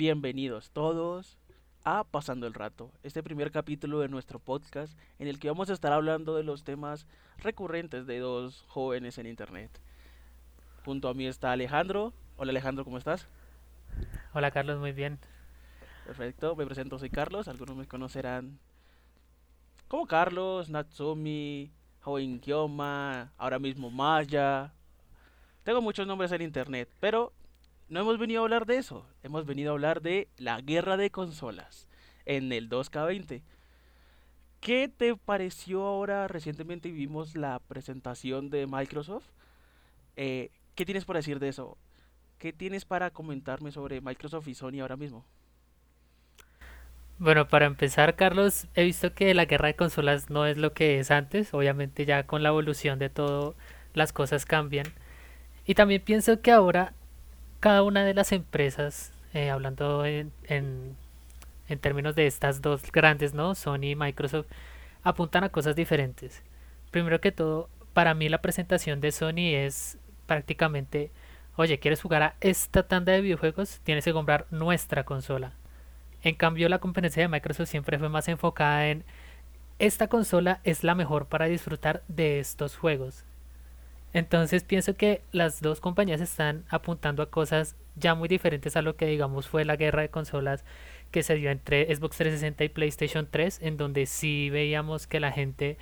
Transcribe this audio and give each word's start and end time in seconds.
Bienvenidos 0.00 0.70
todos 0.70 1.36
a 1.84 2.04
Pasando 2.04 2.46
el 2.46 2.54
Rato, 2.54 2.90
este 3.02 3.22
primer 3.22 3.50
capítulo 3.50 4.00
de 4.00 4.08
nuestro 4.08 4.38
podcast 4.38 4.98
en 5.18 5.28
el 5.28 5.38
que 5.38 5.48
vamos 5.48 5.68
a 5.68 5.74
estar 5.74 5.92
hablando 5.92 6.36
de 6.36 6.42
los 6.42 6.64
temas 6.64 7.06
recurrentes 7.36 8.06
de 8.06 8.18
dos 8.18 8.64
jóvenes 8.68 9.18
en 9.18 9.26
Internet. 9.26 9.70
Junto 10.86 11.10
a 11.10 11.12
mí 11.12 11.26
está 11.26 11.52
Alejandro. 11.52 12.14
Hola 12.38 12.48
Alejandro, 12.48 12.82
¿cómo 12.86 12.96
estás? 12.96 13.28
Hola 14.32 14.50
Carlos, 14.50 14.78
muy 14.78 14.92
bien. 14.92 15.18
Perfecto, 16.06 16.56
me 16.56 16.64
presento, 16.64 16.98
soy 16.98 17.10
Carlos, 17.10 17.46
algunos 17.46 17.76
me 17.76 17.86
conocerán 17.86 18.58
como 19.86 20.06
Carlos, 20.06 20.70
Natsumi, 20.70 21.72
Hoin 22.04 22.40
Kyoma, 22.40 23.32
ahora 23.36 23.58
mismo 23.58 23.90
Maya. 23.90 24.72
Tengo 25.62 25.82
muchos 25.82 26.06
nombres 26.06 26.32
en 26.32 26.40
internet, 26.40 26.88
pero 27.00 27.34
no 27.90 28.00
hemos 28.00 28.18
venido 28.18 28.40
a 28.40 28.44
hablar 28.44 28.66
de 28.66 28.78
eso. 28.78 29.04
Hemos 29.22 29.44
venido 29.44 29.70
a 29.70 29.74
hablar 29.74 30.00
de 30.00 30.28
la 30.38 30.60
guerra 30.60 30.96
de 30.96 31.10
consolas 31.10 31.88
en 32.24 32.52
el 32.52 32.70
2K20. 32.70 33.42
¿Qué 34.60 34.88
te 34.88 35.16
pareció 35.16 35.82
ahora? 35.82 36.28
Recientemente 36.28 36.90
vimos 36.90 37.36
la 37.36 37.58
presentación 37.58 38.48
de 38.48 38.66
Microsoft. 38.66 39.26
Eh, 40.16 40.50
¿Qué 40.76 40.86
tienes 40.86 41.04
para 41.04 41.18
decir 41.18 41.40
de 41.40 41.48
eso? 41.48 41.76
¿Qué 42.38 42.52
tienes 42.52 42.84
para 42.84 43.10
comentarme 43.10 43.72
sobre 43.72 44.00
Microsoft 44.00 44.46
y 44.46 44.54
Sony 44.54 44.80
ahora 44.80 44.96
mismo? 44.96 45.24
Bueno, 47.18 47.48
para 47.48 47.66
empezar, 47.66 48.14
Carlos, 48.14 48.66
he 48.74 48.84
visto 48.84 49.14
que 49.14 49.34
la 49.34 49.46
guerra 49.46 49.66
de 49.66 49.76
consolas 49.76 50.30
no 50.30 50.46
es 50.46 50.56
lo 50.56 50.72
que 50.72 51.00
es 51.00 51.10
antes. 51.10 51.52
Obviamente 51.52 52.06
ya 52.06 52.26
con 52.26 52.42
la 52.42 52.50
evolución 52.50 52.98
de 52.98 53.10
todo 53.10 53.56
las 53.94 54.12
cosas 54.12 54.46
cambian. 54.46 54.86
Y 55.66 55.74
también 55.74 56.02
pienso 56.02 56.40
que 56.40 56.52
ahora 56.52 56.94
cada 57.60 57.82
una 57.82 58.04
de 58.04 58.14
las 58.14 58.32
empresas, 58.32 59.12
eh, 59.34 59.50
hablando 59.50 60.04
en, 60.04 60.32
en, 60.48 60.96
términos 61.80 62.16
de 62.16 62.26
estas 62.26 62.62
dos 62.62 62.90
grandes, 62.90 63.32
¿no? 63.32 63.54
Sony 63.54 63.90
y 63.90 63.96
Microsoft, 63.96 64.46
apuntan 65.02 65.44
a 65.44 65.50
cosas 65.50 65.76
diferentes. 65.76 66.42
Primero 66.90 67.20
que 67.20 67.30
todo, 67.30 67.68
para 67.92 68.14
mí 68.14 68.28
la 68.28 68.42
presentación 68.42 69.00
de 69.00 69.12
Sony 69.12 69.54
es 69.54 69.98
prácticamente, 70.26 71.12
oye, 71.56 71.78
¿quieres 71.78 72.02
jugar 72.02 72.22
a 72.22 72.34
esta 72.40 72.82
tanda 72.88 73.12
de 73.12 73.20
videojuegos? 73.20 73.80
Tienes 73.84 74.04
que 74.04 74.12
comprar 74.12 74.46
nuestra 74.50 75.04
consola. 75.04 75.52
En 76.22 76.34
cambio, 76.34 76.68
la 76.68 76.80
conferencia 76.80 77.22
de 77.22 77.28
Microsoft 77.28 77.68
siempre 77.68 77.98
fue 77.98 78.08
más 78.08 78.28
enfocada 78.28 78.88
en 78.88 79.04
esta 79.80 80.08
consola 80.08 80.60
es 80.64 80.84
la 80.84 80.94
mejor 80.94 81.26
para 81.26 81.46
disfrutar 81.46 82.02
de 82.06 82.38
estos 82.38 82.76
juegos. 82.76 83.24
Entonces 84.12 84.64
pienso 84.64 84.94
que 84.96 85.22
las 85.32 85.60
dos 85.62 85.80
compañías 85.80 86.20
están 86.20 86.64
apuntando 86.68 87.22
a 87.22 87.30
cosas 87.30 87.76
ya 87.96 88.14
muy 88.14 88.28
diferentes 88.28 88.76
a 88.76 88.82
lo 88.82 88.96
que 88.96 89.06
digamos 89.06 89.48
fue 89.48 89.64
la 89.64 89.76
guerra 89.76 90.02
de 90.02 90.08
consolas 90.08 90.64
que 91.10 91.22
se 91.22 91.34
dio 91.34 91.50
entre 91.50 91.94
Xbox 91.94 92.16
360 92.16 92.64
y 92.64 92.68
PlayStation 92.68 93.28
3, 93.30 93.60
en 93.62 93.76
donde 93.76 94.06
sí 94.06 94.50
veíamos 94.50 95.06
que 95.06 95.20
la 95.20 95.32
gente 95.32 95.76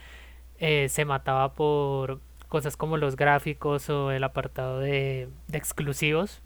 eh, 0.58 0.88
se 0.88 1.04
mataba 1.04 1.54
por 1.54 2.20
cosas 2.48 2.76
como 2.76 2.96
los 2.96 3.16
gráficos 3.16 3.90
o 3.90 4.10
el 4.10 4.24
apartado 4.24 4.80
de, 4.80 5.28
de 5.48 5.58
exclusivos. 5.58 6.42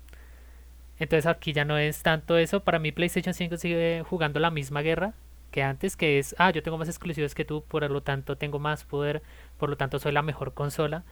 Entonces 0.99 1.27
aquí 1.27 1.53
ya 1.53 1.65
no 1.65 1.79
es 1.79 2.03
tanto 2.03 2.39
eso. 2.39 2.61
Para 2.61 2.79
mí 2.79 2.93
PlayStation 2.93 3.35
5 3.35 3.57
sigue 3.57 4.05
jugando 4.09 4.41
la 4.41 4.51
misma 4.51 4.83
guerra 4.83 5.15
que 5.53 5.63
antes, 5.63 5.97
que 5.97 6.19
es, 6.19 6.35
ah, 6.39 6.51
yo 6.51 6.63
tengo 6.63 6.79
más 6.79 6.89
exclusivos 6.89 7.35
que 7.35 7.45
tú, 7.45 7.63
por 7.63 7.89
lo 7.89 8.03
tanto 8.03 8.37
tengo 8.37 8.59
más 8.59 8.85
poder, 8.85 9.23
por 9.59 9.69
lo 9.69 9.77
tanto 9.77 9.99
soy 10.01 10.13
la 10.13 10.23
mejor 10.23 10.55
consola. 10.55 11.05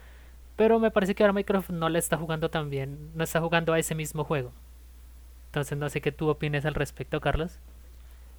Pero 0.56 0.78
me 0.78 0.90
parece 0.90 1.14
que 1.14 1.22
ahora 1.22 1.32
Microsoft 1.32 1.70
no 1.70 1.88
le 1.88 1.98
está 1.98 2.16
jugando 2.16 2.50
tan 2.50 2.70
bien, 2.70 3.10
no 3.14 3.24
está 3.24 3.40
jugando 3.40 3.72
a 3.72 3.78
ese 3.78 3.94
mismo 3.94 4.24
juego. 4.24 4.52
Entonces 5.46 5.76
no 5.76 5.88
sé 5.88 6.00
qué 6.00 6.12
tú 6.12 6.28
opines 6.28 6.64
al 6.64 6.74
respecto, 6.74 7.20
Carlos. 7.20 7.58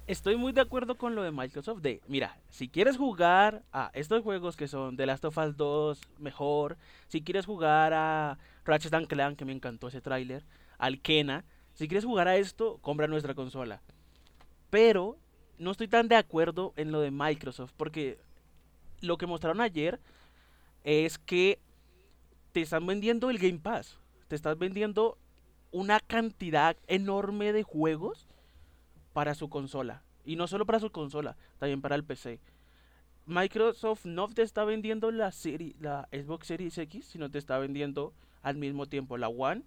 Estoy 0.06 0.36
muy 0.36 0.52
de 0.52 0.60
acuerdo 0.60 0.96
con 0.96 1.14
lo 1.14 1.22
de 1.22 1.30
Microsoft 1.30 1.80
de, 1.80 2.00
mira, 2.08 2.36
si 2.50 2.68
quieres 2.68 2.96
jugar 2.96 3.62
a 3.72 3.90
estos 3.94 4.22
juegos 4.22 4.56
que 4.56 4.66
son 4.66 4.96
The 4.96 5.06
Last 5.06 5.24
of 5.24 5.38
Us 5.38 5.56
2 5.56 6.00
mejor, 6.18 6.76
si 7.08 7.22
quieres 7.22 7.46
jugar 7.46 7.92
a 7.92 8.38
Ratchet 8.64 9.06
Clank, 9.06 9.36
que 9.36 9.44
me 9.44 9.52
encantó 9.52 9.88
ese 9.88 10.00
tráiler, 10.00 10.44
al 10.78 11.00
Kena, 11.00 11.44
si 11.74 11.86
quieres 11.86 12.04
jugar 12.04 12.28
a 12.28 12.36
esto, 12.36 12.78
compra 12.80 13.06
nuestra 13.06 13.34
consola. 13.34 13.80
Pero 14.70 15.16
no 15.58 15.70
estoy 15.70 15.86
tan 15.86 16.08
de 16.08 16.16
acuerdo 16.16 16.72
en 16.76 16.90
lo 16.90 17.00
de 17.00 17.10
Microsoft, 17.10 17.72
porque 17.76 18.18
lo 19.00 19.18
que 19.18 19.26
mostraron 19.26 19.60
ayer 19.60 20.00
es 20.82 21.18
que 21.18 21.60
te 22.52 22.60
están 22.60 22.86
vendiendo 22.86 23.30
el 23.30 23.38
Game 23.38 23.58
Pass. 23.58 23.98
Te 24.28 24.36
estás 24.36 24.58
vendiendo 24.58 25.18
una 25.70 26.00
cantidad 26.00 26.76
enorme 26.86 27.52
de 27.52 27.62
juegos 27.62 28.28
para 29.12 29.34
su 29.34 29.48
consola. 29.48 30.02
Y 30.24 30.36
no 30.36 30.46
solo 30.46 30.66
para 30.66 30.78
su 30.78 30.90
consola, 30.90 31.36
también 31.58 31.80
para 31.80 31.96
el 31.96 32.04
PC. 32.04 32.40
Microsoft 33.24 34.04
no 34.04 34.28
te 34.28 34.42
está 34.42 34.64
vendiendo 34.64 35.10
la, 35.10 35.32
serie, 35.32 35.74
la 35.80 36.08
Xbox 36.12 36.46
Series 36.46 36.76
X, 36.76 37.06
sino 37.06 37.30
te 37.30 37.38
está 37.38 37.58
vendiendo 37.58 38.12
al 38.42 38.56
mismo 38.56 38.86
tiempo 38.86 39.16
la 39.16 39.28
One, 39.28 39.62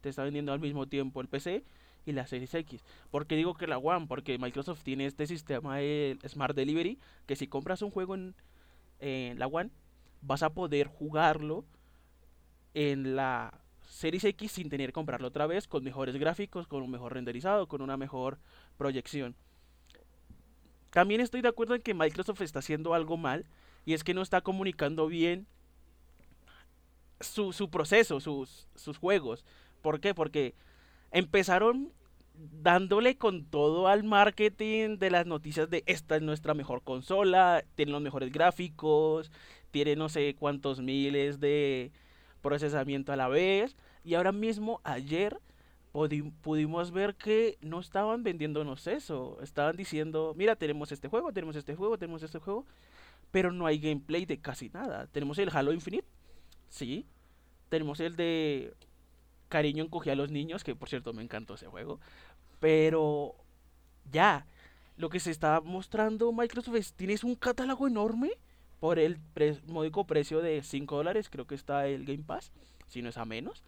te 0.00 0.08
está 0.08 0.24
vendiendo 0.24 0.52
al 0.52 0.60
mismo 0.60 0.86
tiempo 0.86 1.20
el 1.20 1.28
PC 1.28 1.64
y 2.06 2.12
la 2.12 2.26
Series 2.26 2.54
X. 2.54 2.84
¿Por 3.10 3.26
qué 3.26 3.36
digo 3.36 3.54
que 3.54 3.66
la 3.66 3.78
One? 3.78 4.06
Porque 4.06 4.38
Microsoft 4.38 4.82
tiene 4.82 5.06
este 5.06 5.26
sistema 5.26 5.76
de 5.76 6.18
Smart 6.26 6.54
Delivery, 6.54 6.98
que 7.26 7.36
si 7.36 7.46
compras 7.46 7.82
un 7.82 7.90
juego 7.90 8.14
en, 8.14 8.34
en 8.98 9.38
la 9.38 9.46
One, 9.46 9.70
vas 10.20 10.42
a 10.42 10.50
poder 10.50 10.88
jugarlo 10.88 11.64
en 12.74 13.16
la 13.16 13.60
Series 13.82 14.24
X 14.24 14.52
sin 14.52 14.68
tener 14.68 14.90
que 14.90 14.94
comprarlo 14.94 15.28
otra 15.28 15.46
vez, 15.46 15.66
con 15.66 15.82
mejores 15.82 16.16
gráficos, 16.16 16.66
con 16.66 16.82
un 16.82 16.90
mejor 16.90 17.14
renderizado, 17.14 17.66
con 17.66 17.82
una 17.82 17.96
mejor 17.96 18.38
proyección. 18.76 19.34
También 20.90 21.20
estoy 21.20 21.42
de 21.42 21.48
acuerdo 21.48 21.74
en 21.74 21.82
que 21.82 21.94
Microsoft 21.94 22.42
está 22.42 22.60
haciendo 22.60 22.94
algo 22.94 23.16
mal 23.16 23.46
y 23.84 23.94
es 23.94 24.04
que 24.04 24.14
no 24.14 24.22
está 24.22 24.40
comunicando 24.40 25.06
bien 25.06 25.46
su, 27.20 27.52
su 27.52 27.70
proceso, 27.70 28.20
sus, 28.20 28.68
sus 28.74 28.98
juegos. 28.98 29.44
¿Por 29.82 30.00
qué? 30.00 30.14
Porque 30.14 30.54
empezaron 31.10 31.92
dándole 32.34 33.16
con 33.16 33.44
todo 33.44 33.88
al 33.88 34.04
marketing 34.04 34.98
de 34.98 35.10
las 35.10 35.26
noticias 35.26 35.68
de 35.70 35.82
esta 35.86 36.16
es 36.16 36.22
nuestra 36.22 36.54
mejor 36.54 36.82
consola, 36.82 37.64
tiene 37.74 37.92
los 37.92 38.02
mejores 38.02 38.32
gráficos, 38.32 39.32
tiene 39.70 39.96
no 39.96 40.08
sé 40.08 40.36
cuántos 40.38 40.80
miles 40.80 41.40
de 41.40 41.90
procesamiento 42.40 43.12
a 43.12 43.16
la 43.16 43.28
vez. 43.28 43.76
Y 44.04 44.14
ahora 44.14 44.32
mismo, 44.32 44.80
ayer, 44.84 45.38
pudimos 46.42 46.90
ver 46.92 47.14
que 47.14 47.58
no 47.60 47.80
estaban 47.80 48.22
vendiéndonos 48.22 48.86
eso. 48.86 49.38
Estaban 49.42 49.76
diciendo, 49.76 50.34
mira, 50.36 50.56
tenemos 50.56 50.92
este 50.92 51.08
juego, 51.08 51.32
tenemos 51.32 51.56
este 51.56 51.74
juego, 51.74 51.98
tenemos 51.98 52.22
este 52.22 52.38
juego. 52.38 52.66
Pero 53.30 53.52
no 53.52 53.66
hay 53.66 53.78
gameplay 53.78 54.24
de 54.24 54.38
casi 54.38 54.70
nada. 54.70 55.06
Tenemos 55.08 55.38
el 55.38 55.50
Halo 55.52 55.72
Infinite. 55.72 56.06
Sí. 56.68 57.06
Tenemos 57.68 58.00
el 58.00 58.16
de 58.16 58.74
Cariño 59.48 59.84
encogía 59.84 60.12
a 60.12 60.16
los 60.16 60.30
niños, 60.30 60.64
que 60.64 60.74
por 60.74 60.88
cierto 60.88 61.12
me 61.12 61.22
encantó 61.22 61.54
ese 61.54 61.66
juego. 61.66 62.00
Pero 62.60 63.34
ya, 64.10 64.46
lo 64.96 65.08
que 65.08 65.20
se 65.20 65.30
está 65.30 65.60
mostrando 65.60 66.32
Microsoft 66.32 66.76
es, 66.76 66.92
tienes 66.92 67.24
un 67.24 67.34
catálogo 67.34 67.86
enorme 67.86 68.32
por 68.80 68.98
el 68.98 69.18
módico 69.66 70.06
precio 70.06 70.40
de 70.40 70.62
5 70.62 70.96
dólares, 70.96 71.28
creo 71.30 71.46
que 71.46 71.54
está 71.54 71.86
el 71.86 72.04
Game 72.04 72.24
Pass, 72.24 72.52
si 72.86 73.02
no 73.02 73.08
es 73.08 73.18
a 73.18 73.24
menos. 73.24 73.62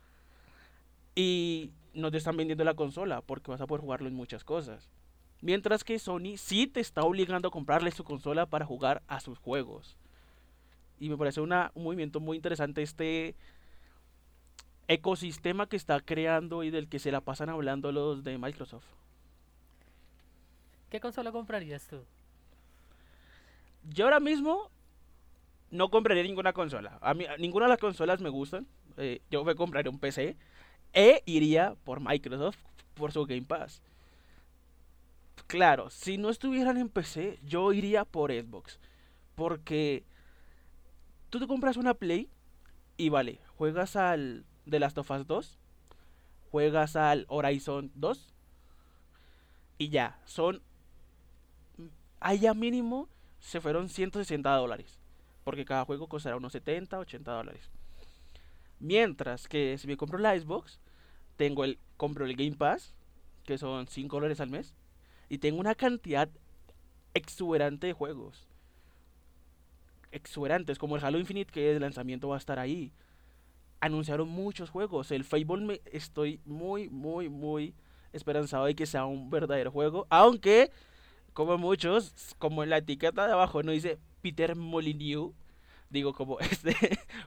Y 1.14 1.72
no 1.94 2.10
te 2.10 2.18
están 2.18 2.36
vendiendo 2.36 2.64
la 2.64 2.74
consola 2.74 3.20
porque 3.20 3.50
vas 3.50 3.60
a 3.60 3.66
poder 3.66 3.82
jugarlo 3.82 4.08
en 4.08 4.14
muchas 4.14 4.44
cosas. 4.44 4.88
Mientras 5.40 5.84
que 5.84 5.98
Sony 5.98 6.36
sí 6.36 6.66
te 6.66 6.80
está 6.80 7.02
obligando 7.02 7.48
a 7.48 7.50
comprarle 7.50 7.90
su 7.90 8.04
consola 8.04 8.46
para 8.46 8.66
jugar 8.66 9.02
a 9.08 9.20
sus 9.20 9.38
juegos. 9.38 9.96
Y 10.98 11.08
me 11.08 11.16
parece 11.16 11.40
una, 11.40 11.72
un 11.74 11.84
movimiento 11.84 12.20
muy 12.20 12.36
interesante 12.36 12.82
este 12.82 13.34
ecosistema 14.86 15.66
que 15.66 15.76
está 15.76 16.00
creando 16.00 16.62
y 16.62 16.70
del 16.70 16.88
que 16.88 16.98
se 16.98 17.10
la 17.10 17.20
pasan 17.20 17.48
hablando 17.48 17.90
los 17.90 18.22
de 18.22 18.38
Microsoft. 18.38 18.86
¿Qué 20.90 21.00
consola 21.00 21.32
comprarías 21.32 21.86
tú? 21.86 22.04
Yo 23.88 24.04
ahora 24.04 24.20
mismo 24.20 24.70
no 25.70 25.90
compraría 25.90 26.22
ninguna 26.22 26.52
consola. 26.52 26.98
A 27.00 27.14
mí 27.14 27.26
ninguna 27.38 27.66
de 27.66 27.70
las 27.70 27.78
consolas 27.78 28.20
me 28.20 28.28
gustan. 28.28 28.66
Eh, 28.96 29.22
yo 29.30 29.44
me 29.44 29.54
compraré 29.54 29.88
un 29.88 29.98
PC 29.98 30.36
e 30.92 31.22
iría 31.26 31.74
por 31.84 32.00
Microsoft 32.00 32.58
por 32.94 33.12
su 33.12 33.24
Game 33.26 33.42
Pass. 33.42 33.82
Claro, 35.46 35.90
si 35.90 36.18
no 36.18 36.30
estuvieran 36.30 36.76
en 36.76 36.88
PC, 36.88 37.38
yo 37.44 37.72
iría 37.72 38.04
por 38.04 38.30
Xbox. 38.30 38.78
Porque 39.34 40.04
tú 41.30 41.38
te 41.38 41.46
compras 41.46 41.76
una 41.76 41.94
Play 41.94 42.28
y 42.96 43.08
vale, 43.08 43.40
juegas 43.56 43.96
al 43.96 44.44
The 44.68 44.78
Last 44.78 44.98
of 44.98 45.10
Us 45.10 45.26
2, 45.26 45.58
juegas 46.50 46.96
al 46.96 47.24
Horizon 47.28 47.90
2 47.94 48.34
y 49.78 49.88
ya, 49.88 50.20
son 50.26 50.62
allá 52.20 52.52
mínimo 52.52 53.08
se 53.38 53.62
fueron 53.62 53.88
160 53.88 54.50
dólares 54.54 54.99
porque 55.44 55.64
cada 55.64 55.84
juego 55.84 56.08
costará 56.08 56.36
unos 56.36 56.52
70, 56.52 56.98
80 56.98 57.32
dólares. 57.32 57.70
Mientras 58.78 59.48
que 59.48 59.76
si 59.78 59.86
me 59.86 59.96
compro 59.96 60.18
la 60.18 60.38
Xbox, 60.38 60.80
tengo 61.36 61.64
el 61.64 61.78
compro 61.96 62.24
el 62.24 62.36
Game 62.36 62.56
Pass, 62.56 62.94
que 63.44 63.58
son 63.58 63.86
5 63.86 64.16
dólares 64.16 64.40
al 64.40 64.50
mes, 64.50 64.74
y 65.28 65.38
tengo 65.38 65.60
una 65.60 65.74
cantidad 65.74 66.28
exuberante 67.14 67.86
de 67.88 67.92
juegos. 67.92 68.48
Exuberantes, 70.12 70.78
como 70.78 70.96
el 70.96 71.04
Halo 71.04 71.18
Infinite, 71.18 71.52
que 71.52 71.72
de 71.74 71.80
lanzamiento 71.80 72.28
va 72.28 72.36
a 72.36 72.38
estar 72.38 72.58
ahí. 72.58 72.92
Anunciaron 73.80 74.28
muchos 74.28 74.70
juegos. 74.70 75.10
El 75.10 75.24
Fable 75.24 75.64
me 75.64 75.80
estoy 75.92 76.40
muy, 76.44 76.88
muy, 76.88 77.28
muy 77.28 77.74
esperanzado 78.12 78.66
de 78.66 78.74
que 78.74 78.86
sea 78.86 79.06
un 79.06 79.30
verdadero 79.30 79.70
juego. 79.70 80.06
Aunque, 80.10 80.70
como 81.32 81.58
muchos, 81.58 82.34
como 82.38 82.62
en 82.62 82.70
la 82.70 82.78
etiqueta 82.78 83.26
de 83.26 83.32
abajo 83.32 83.62
no 83.62 83.72
dice 83.72 83.98
Peter 84.20 84.56
Molyneux, 84.56 85.32
digo 85.90 86.12
como 86.12 86.38
este 86.40 86.74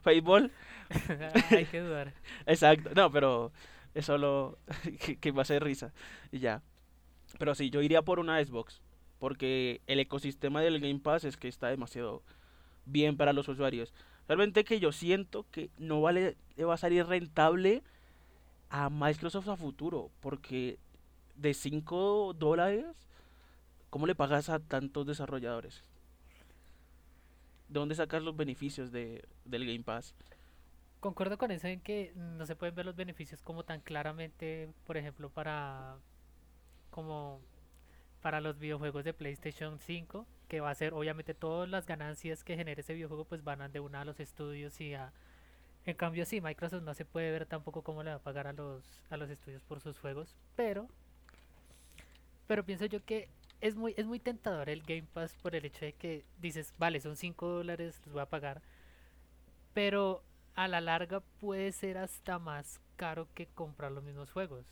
Fable. 0.01 0.51
Hay 1.49 1.65
que 1.65 1.81
dudar. 1.81 2.13
Exacto, 2.45 2.91
no, 2.95 3.11
pero 3.11 3.51
es 3.93 4.05
solo 4.05 4.57
que, 4.99 5.17
que 5.17 5.31
va 5.31 5.43
a 5.43 5.45
ser 5.45 5.63
risa 5.63 5.93
y 6.31 6.39
ya. 6.39 6.61
Pero 7.39 7.55
sí, 7.55 7.69
yo 7.69 7.81
iría 7.81 8.01
por 8.01 8.19
una 8.19 8.43
Xbox. 8.43 8.81
Porque 9.19 9.81
el 9.87 9.99
ecosistema 9.99 10.61
del 10.61 10.81
Game 10.81 10.99
Pass 10.99 11.23
es 11.23 11.37
que 11.37 11.47
está 11.47 11.69
demasiado 11.69 12.23
bien 12.85 13.15
para 13.15 13.31
los 13.31 13.47
usuarios. 13.47 13.93
Realmente 14.27 14.65
que 14.65 14.79
yo 14.79 14.91
siento 14.91 15.45
que 15.49 15.69
no 15.77 16.01
vale, 16.01 16.35
le 16.57 16.65
va 16.65 16.73
a 16.73 16.77
salir 16.77 17.05
rentable 17.05 17.83
a 18.69 18.89
Microsoft 18.89 19.47
a 19.47 19.55
futuro. 19.55 20.11
Porque 20.19 20.77
de 21.35 21.53
5 21.53 22.33
dólares, 22.33 22.85
¿cómo 23.89 24.07
le 24.07 24.15
pagas 24.15 24.49
a 24.49 24.59
tantos 24.59 25.07
desarrolladores? 25.07 25.83
¿De 27.73 27.79
dónde 27.79 27.95
sacas 27.95 28.21
los 28.21 28.37
beneficios 28.37 28.91
de, 28.91 29.25
del 29.45 29.65
Game 29.65 29.83
Pass? 29.83 30.13
Concuerdo 30.99 31.39
con 31.39 31.49
eso 31.49 31.67
en 31.67 31.81
que 31.81 32.13
no 32.15 32.45
se 32.45 32.55
pueden 32.55 32.75
ver 32.75 32.85
los 32.85 32.95
beneficios 32.95 33.41
como 33.41 33.63
tan 33.63 33.81
claramente, 33.81 34.69
por 34.85 34.95
ejemplo, 34.95 35.31
para 35.31 35.97
como 36.91 37.41
para 38.21 38.41
los 38.41 38.59
videojuegos 38.59 39.03
de 39.03 39.15
PlayStation 39.15 39.79
5, 39.79 40.27
que 40.47 40.61
va 40.61 40.69
a 40.69 40.75
ser 40.75 40.93
obviamente 40.93 41.33
todas 41.33 41.67
las 41.67 41.87
ganancias 41.87 42.43
que 42.43 42.55
genere 42.55 42.81
ese 42.81 42.93
videojuego 42.93 43.25
pues 43.25 43.43
van 43.43 43.71
de 43.71 43.79
una 43.79 44.01
a 44.01 44.05
los 44.05 44.19
estudios 44.19 44.79
y 44.79 44.93
a 44.93 45.11
en 45.87 45.97
cambio 45.97 46.27
sí, 46.27 46.41
Microsoft 46.41 46.83
no 46.83 46.93
se 46.93 47.05
puede 47.05 47.31
ver 47.31 47.47
tampoco 47.47 47.81
cómo 47.81 48.03
le 48.03 48.11
va 48.11 48.17
a 48.17 48.19
pagar 48.19 48.45
a 48.45 48.53
los 48.53 49.01
a 49.09 49.17
los 49.17 49.31
estudios 49.31 49.63
por 49.63 49.81
sus 49.81 49.97
juegos, 49.97 50.35
pero 50.55 50.87
pero 52.45 52.63
pienso 52.63 52.85
yo 52.85 53.03
que 53.03 53.29
es 53.63 53.77
muy 53.77 53.93
es 53.95 54.05
muy 54.05 54.19
tentador 54.19 54.69
el 54.69 54.83
Game 54.83 55.07
Pass 55.13 55.35
por 55.41 55.55
el 55.55 55.63
hecho 55.63 55.85
de 55.85 55.93
que 55.93 56.25
dices, 56.41 56.73
vale, 56.77 56.99
son 56.99 57.15
5 57.15 57.47
dólares, 57.47 58.01
los 58.03 58.11
voy 58.11 58.21
a 58.21 58.25
pagar, 58.25 58.61
pero 59.73 60.21
a 60.53 60.67
la 60.67 60.81
larga 60.81 61.21
puede 61.39 61.71
ser 61.71 61.97
hasta 61.97 62.39
más 62.39 62.81
caro 62.97 63.29
que 63.33 63.47
comprar 63.47 63.93
los 63.93 64.03
mismos 64.03 64.31
juegos. 64.31 64.65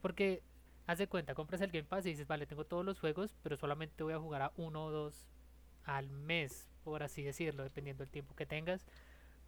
Porque, 0.00 0.40
haz 0.86 0.98
de 0.98 1.08
cuenta, 1.08 1.34
compras 1.34 1.60
el 1.62 1.72
Game 1.72 1.88
Pass 1.88 2.06
y 2.06 2.10
dices, 2.10 2.28
vale, 2.28 2.46
tengo 2.46 2.64
todos 2.64 2.84
los 2.84 3.00
juegos, 3.00 3.34
pero 3.42 3.56
solamente 3.56 4.04
voy 4.04 4.12
a 4.12 4.20
jugar 4.20 4.42
a 4.42 4.52
uno 4.56 4.84
o 4.84 4.90
dos 4.92 5.26
al 5.84 6.08
mes, 6.10 6.68
por 6.84 7.02
así 7.02 7.24
decirlo, 7.24 7.64
dependiendo 7.64 8.04
del 8.04 8.10
tiempo 8.12 8.36
que 8.36 8.46
tengas. 8.46 8.86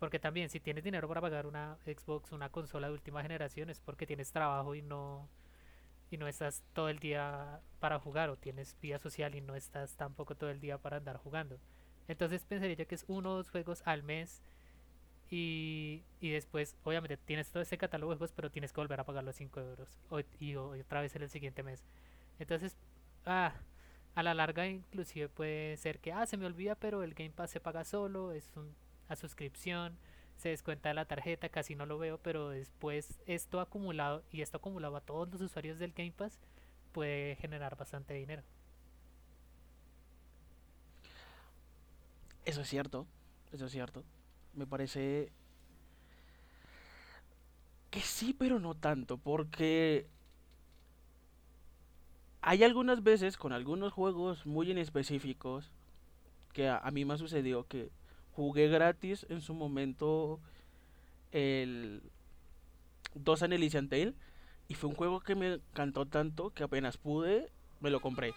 Porque 0.00 0.18
también, 0.18 0.50
si 0.50 0.58
tienes 0.58 0.82
dinero 0.82 1.06
para 1.06 1.20
pagar 1.20 1.46
una 1.46 1.76
Xbox, 1.84 2.32
una 2.32 2.48
consola 2.50 2.88
de 2.88 2.94
última 2.94 3.22
generación, 3.22 3.70
es 3.70 3.80
porque 3.80 4.04
tienes 4.04 4.32
trabajo 4.32 4.74
y 4.74 4.82
no 4.82 5.28
y 6.10 6.16
no 6.16 6.28
estás 6.28 6.62
todo 6.72 6.88
el 6.88 6.98
día 6.98 7.60
para 7.80 7.98
jugar 7.98 8.30
o 8.30 8.36
tienes 8.36 8.76
vida 8.80 8.98
social 8.98 9.34
y 9.34 9.40
no 9.40 9.54
estás 9.54 9.96
tampoco 9.96 10.34
todo 10.34 10.50
el 10.50 10.60
día 10.60 10.78
para 10.78 10.98
andar 10.98 11.16
jugando. 11.16 11.58
Entonces 12.08 12.44
pensaría 12.44 12.86
que 12.86 12.94
es 12.94 13.04
uno 13.08 13.32
o 13.32 13.36
dos 13.36 13.50
juegos 13.50 13.82
al 13.84 14.02
mes 14.02 14.42
y, 15.30 16.04
y 16.20 16.30
después, 16.30 16.74
obviamente, 16.84 17.18
tienes 17.18 17.50
todo 17.50 17.62
ese 17.62 17.76
catálogo 17.76 18.12
de 18.12 18.18
juegos, 18.18 18.32
pero 18.32 18.50
tienes 18.50 18.72
que 18.72 18.80
volver 18.80 19.00
a 19.00 19.04
pagar 19.04 19.24
los 19.24 19.36
5 19.36 19.60
euros. 19.60 19.98
O, 20.08 20.20
y, 20.40 20.56
otra 20.56 21.02
vez 21.02 21.14
en 21.16 21.22
el 21.22 21.28
siguiente 21.28 21.62
mes. 21.62 21.84
Entonces, 22.38 22.76
ah, 23.26 23.52
a 24.14 24.22
la 24.22 24.34
larga 24.34 24.66
inclusive 24.66 25.28
puede 25.28 25.76
ser 25.76 26.00
que, 26.00 26.12
ah, 26.12 26.26
se 26.26 26.38
me 26.38 26.46
olvida, 26.46 26.74
pero 26.76 27.02
el 27.02 27.14
Game 27.14 27.30
Pass 27.30 27.50
se 27.50 27.60
paga 27.60 27.84
solo, 27.84 28.32
es 28.32 28.50
un, 28.56 28.74
a 29.08 29.16
suscripción, 29.16 29.98
se 30.38 30.50
descuenta 30.50 30.88
de 30.88 30.94
la 30.94 31.04
tarjeta, 31.04 31.48
casi 31.48 31.74
no 31.74 31.84
lo 31.84 31.98
veo, 31.98 32.18
pero 32.18 32.48
después 32.50 33.20
esto 33.26 33.60
acumulado, 33.60 34.22
y 34.30 34.40
esto 34.40 34.58
acumulado 34.58 34.96
a 34.96 35.00
todos 35.00 35.28
los 35.30 35.40
usuarios 35.40 35.80
del 35.80 35.92
Game 35.92 36.12
Pass, 36.12 36.38
puede 36.92 37.34
generar 37.36 37.76
bastante 37.76 38.14
dinero. 38.14 38.42
Eso 42.44 42.60
es 42.60 42.68
cierto, 42.68 43.06
eso 43.52 43.66
es 43.66 43.72
cierto. 43.72 44.04
Me 44.54 44.66
parece 44.66 45.32
que 47.90 48.00
sí, 48.00 48.32
pero 48.32 48.60
no 48.60 48.76
tanto, 48.76 49.18
porque 49.18 50.06
hay 52.42 52.62
algunas 52.62 53.02
veces 53.02 53.36
con 53.36 53.52
algunos 53.52 53.92
juegos 53.92 54.46
muy 54.46 54.70
en 54.70 54.78
específicos 54.78 55.72
que 56.52 56.68
a, 56.68 56.78
a 56.78 56.92
mí 56.92 57.04
me 57.04 57.14
ha 57.14 57.18
sucedido 57.18 57.66
que 57.66 57.90
jugué 58.32 58.68
gratis 58.68 59.26
en 59.28 59.40
su 59.40 59.54
momento 59.54 60.40
el 61.32 62.02
Dos 63.14 63.42
and 63.42 63.52
Elysian 63.52 63.88
y 64.68 64.74
fue 64.74 64.90
un 64.90 64.96
juego 64.96 65.20
que 65.20 65.34
me 65.34 65.54
encantó 65.54 66.06
tanto 66.06 66.50
que 66.50 66.62
apenas 66.62 66.98
pude 66.98 67.50
me 67.80 67.90
lo 67.90 68.00
compré. 68.00 68.34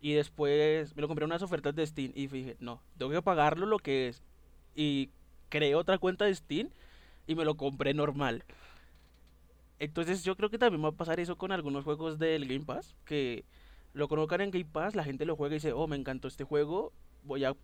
Y 0.00 0.12
después 0.12 0.94
me 0.94 1.02
lo 1.02 1.08
compré 1.08 1.24
en 1.24 1.30
unas 1.30 1.42
ofertas 1.42 1.74
de 1.74 1.86
Steam 1.86 2.12
y 2.14 2.26
dije, 2.26 2.56
no, 2.60 2.80
tengo 2.98 3.12
que 3.12 3.22
pagarlo 3.22 3.66
lo 3.66 3.78
que 3.78 4.08
es. 4.08 4.22
Y 4.74 5.10
creé 5.48 5.74
otra 5.74 5.98
cuenta 5.98 6.24
de 6.24 6.34
Steam 6.34 6.70
y 7.26 7.34
me 7.34 7.44
lo 7.44 7.56
compré 7.56 7.94
normal. 7.94 8.44
Entonces 9.78 10.24
yo 10.24 10.36
creo 10.36 10.50
que 10.50 10.58
también 10.58 10.84
va 10.84 10.88
a 10.88 10.92
pasar 10.92 11.20
eso 11.20 11.36
con 11.36 11.52
algunos 11.52 11.84
juegos 11.84 12.18
del 12.18 12.46
Game 12.46 12.64
Pass, 12.64 12.94
que 13.04 13.44
lo 13.92 14.08
colocan 14.08 14.40
en 14.40 14.50
Game 14.50 14.66
Pass, 14.66 14.94
la 14.94 15.04
gente 15.04 15.26
lo 15.26 15.36
juega 15.36 15.54
y 15.54 15.58
dice, 15.58 15.72
oh, 15.72 15.86
me 15.86 15.96
encantó 15.96 16.28
este 16.28 16.44
juego, 16.44 16.92
voy 17.24 17.44
a 17.44 17.54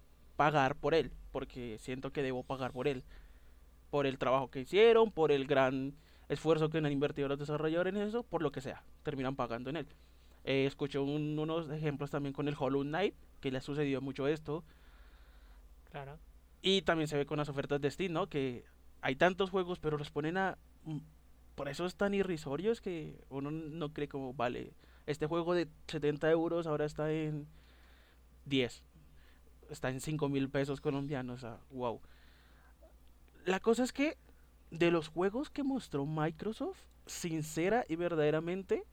pagar 0.42 0.74
por 0.74 0.92
él, 0.94 1.12
porque 1.30 1.76
siento 1.78 2.10
que 2.12 2.20
debo 2.22 2.42
pagar 2.42 2.72
por 2.72 2.88
él, 2.88 3.04
por 3.90 4.06
el 4.06 4.18
trabajo 4.18 4.50
que 4.50 4.60
hicieron, 4.62 5.12
por 5.12 5.30
el 5.30 5.46
gran 5.46 5.94
esfuerzo 6.28 6.68
que 6.68 6.78
han 6.78 6.90
invertido 6.90 7.28
los 7.28 7.38
desarrolladores 7.38 7.94
en 7.94 8.02
eso, 8.02 8.24
por 8.24 8.42
lo 8.42 8.50
que 8.50 8.60
sea, 8.60 8.82
terminan 9.04 9.36
pagando 9.36 9.70
en 9.70 9.76
él. 9.76 9.86
Eh, 10.44 10.66
escuché 10.66 10.98
un- 10.98 11.38
unos 11.38 11.70
ejemplos 11.70 12.10
también 12.10 12.32
con 12.32 12.48
el 12.48 12.56
Hollow 12.58 12.82
Knight, 12.82 13.14
que 13.40 13.52
le 13.52 13.58
ha 13.58 13.60
sucedido 13.60 14.00
mucho 14.00 14.26
esto, 14.26 14.64
Claro. 15.92 16.18
y 16.60 16.82
también 16.82 17.06
se 17.06 17.16
ve 17.16 17.24
con 17.26 17.38
las 17.38 17.48
ofertas 17.48 17.80
de 17.80 17.90
Steam, 17.90 18.12
¿no? 18.12 18.28
Que 18.28 18.64
hay 19.00 19.14
tantos 19.14 19.50
juegos, 19.50 19.78
pero 19.78 19.96
los 19.96 20.10
ponen 20.10 20.36
a... 20.38 20.58
mm, 20.84 20.98
Por 21.54 21.68
eso 21.68 21.84
es 21.86 21.94
tan 21.94 22.14
irrisorios 22.14 22.80
que 22.80 23.22
uno 23.28 23.50
no 23.52 23.92
cree 23.92 24.08
como, 24.08 24.32
vale, 24.34 24.72
este 25.06 25.26
juego 25.26 25.54
de 25.54 25.68
70 25.86 26.30
euros 26.30 26.66
ahora 26.66 26.87
está 26.87 27.12
en 27.12 27.46
10. 28.46 28.82
Está 29.73 29.88
en 29.88 30.02
5 30.02 30.29
mil 30.29 30.50
pesos 30.50 30.83
colombianos. 30.83 31.47
Wow. 31.71 32.02
La 33.47 33.59
cosa 33.59 33.83
es 33.83 33.93
que 33.93 34.19
de 34.71 34.91
los 34.91 35.09
juegos 35.09 35.49
que 35.49 35.62
mostró 35.62 36.05
Microsoft, 36.05 36.79
sincera 37.07 37.87
y 37.88 37.97
verdaderamente, 37.97 38.85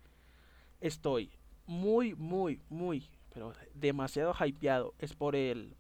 estoy 0.80 1.32
muy, 1.68 2.16
muy, 2.16 2.62
muy, 2.70 3.10
pero 3.34 3.54
demasiado 3.74 4.34
hypeado. 4.34 4.94
Es 5.00 5.14
por 5.14 5.36
el 5.36 5.76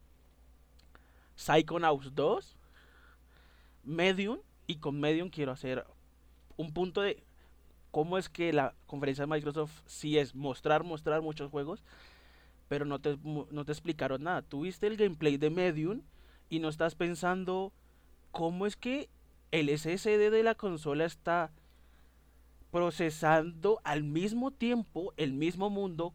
Psychonauts 1.35 2.13
2, 2.13 2.57
Medium, 3.85 4.39
y 4.67 4.75
con 4.75 4.99
Medium 4.99 5.29
quiero 5.29 5.53
hacer 5.53 5.87
un 6.57 6.73
punto 6.73 7.01
de 7.01 7.23
cómo 7.91 8.17
es 8.17 8.27
que 8.27 8.51
la 8.51 8.75
conferencia 8.85 9.25
de 9.25 9.31
Microsoft 9.31 9.81
sí 9.85 10.17
es 10.17 10.35
mostrar, 10.35 10.83
mostrar 10.83 11.21
muchos 11.21 11.49
juegos, 11.49 11.85
pero 12.69 12.85
no 12.85 12.99
te, 12.99 13.17
no 13.23 13.65
te 13.65 13.71
explicaron 13.73 14.23
nada. 14.23 14.43
Tuviste 14.43 14.87
el 14.87 14.95
gameplay 14.95 15.35
de 15.35 15.49
Medium 15.49 16.03
y 16.49 16.59
no 16.59 16.69
estás 16.69 16.95
pensando 16.95 17.73
cómo 18.31 18.65
es 18.65 18.77
que 18.77 19.09
el 19.51 19.67
SSD 19.77 20.29
de 20.29 20.43
la 20.43 20.55
consola 20.55 21.05
está 21.05 21.51
procesando 22.71 23.81
al 23.83 24.03
mismo 24.03 24.51
tiempo 24.51 25.13
el 25.17 25.33
mismo 25.33 25.71
mundo 25.71 26.13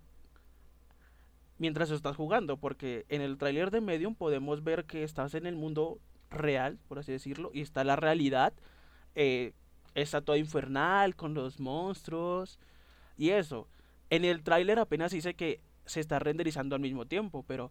mientras 1.59 1.91
estás 1.91 2.17
jugando, 2.17 2.57
porque 2.57 3.05
en 3.09 3.21
el 3.21 3.37
tráiler 3.37 3.71
de 3.71 3.81
Medium 3.81 4.15
podemos 4.15 4.63
ver 4.63 4.85
que 4.85 5.03
estás 5.03 5.35
en 5.35 5.47
el 5.47 5.57
mundo 5.57 5.99
real, 6.31 6.79
por 6.89 6.99
así 6.99 7.13
decirlo, 7.13 7.51
y 7.53 7.61
está 7.61 7.85
la 7.85 7.97
realidad, 7.97 8.53
eh, 9.15 9.53
está 9.95 10.21
todo 10.21 10.37
infernal 10.37 11.17
con 11.17 11.35
los 11.35 11.61
monstruos 11.61 12.59
y 13.17 13.31
eso. 13.31 13.69
En 14.11 14.25
el 14.25 14.43
tráiler 14.43 14.79
apenas 14.79 15.13
dice 15.13 15.35
que 15.35 15.61
se 15.87 16.01
está 16.01 16.19
renderizando 16.19 16.75
al 16.75 16.81
mismo 16.81 17.07
tiempo, 17.07 17.45
pero 17.47 17.71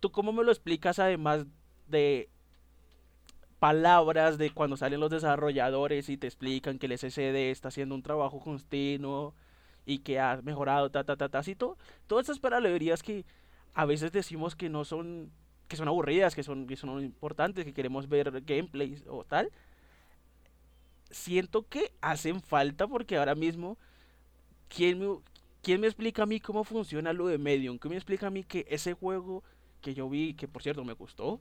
¿tú 0.00 0.10
cómo 0.10 0.32
me 0.32 0.44
lo 0.44 0.52
explicas 0.52 0.98
además 0.98 1.46
de 1.88 2.28
palabras 3.58 4.38
de 4.38 4.50
cuando 4.50 4.76
salen 4.76 5.00
los 5.00 5.10
desarrolladores 5.10 6.08
y 6.08 6.16
te 6.16 6.26
explican 6.26 6.78
que 6.78 6.86
el 6.86 6.96
SSD 6.96 7.50
está 7.50 7.68
haciendo 7.68 7.94
un 7.94 8.02
trabajo 8.02 8.38
continuo 8.38 9.34
y 9.84 9.98
que 9.98 10.20
ha 10.20 10.40
mejorado, 10.42 10.90
ta, 10.90 11.02
ta, 11.04 11.16
ta, 11.16 11.28
ta, 11.28 11.38
así 11.38 11.54
todo, 11.54 11.76
todas 12.06 12.26
esas 12.26 12.38
palabrerías 12.38 13.02
que 13.02 13.24
a 13.74 13.84
veces 13.84 14.12
decimos 14.12 14.54
que 14.54 14.68
no 14.68 14.84
son, 14.84 15.30
que 15.66 15.76
son 15.76 15.88
aburridas, 15.88 16.34
que 16.34 16.42
son, 16.42 16.66
que 16.66 16.76
son 16.76 17.02
importantes, 17.02 17.64
que 17.64 17.72
queremos 17.72 18.08
ver 18.08 18.42
gameplays 18.42 19.04
o 19.08 19.24
tal, 19.24 19.50
siento 21.10 21.66
que 21.68 21.92
hacen 22.00 22.42
falta 22.42 22.86
porque 22.86 23.16
ahora 23.16 23.34
mismo 23.34 23.78
¿quién 24.68 25.20
¿quién 25.62 25.80
me 25.80 25.86
explica 25.86 26.22
a 26.22 26.26
mí 26.26 26.40
cómo 26.40 26.64
funciona 26.64 27.12
lo 27.12 27.26
de 27.28 27.38
Medium? 27.38 27.78
¿Quién 27.78 27.90
me 27.90 27.96
explica 27.96 28.28
a 28.28 28.30
mí 28.30 28.44
que 28.44 28.66
ese 28.68 28.94
juego 28.94 29.42
que 29.80 29.94
yo 29.94 30.08
vi, 30.08 30.34
que 30.34 30.48
por 30.48 30.62
cierto 30.62 30.84
me 30.84 30.94
gustó, 30.94 31.38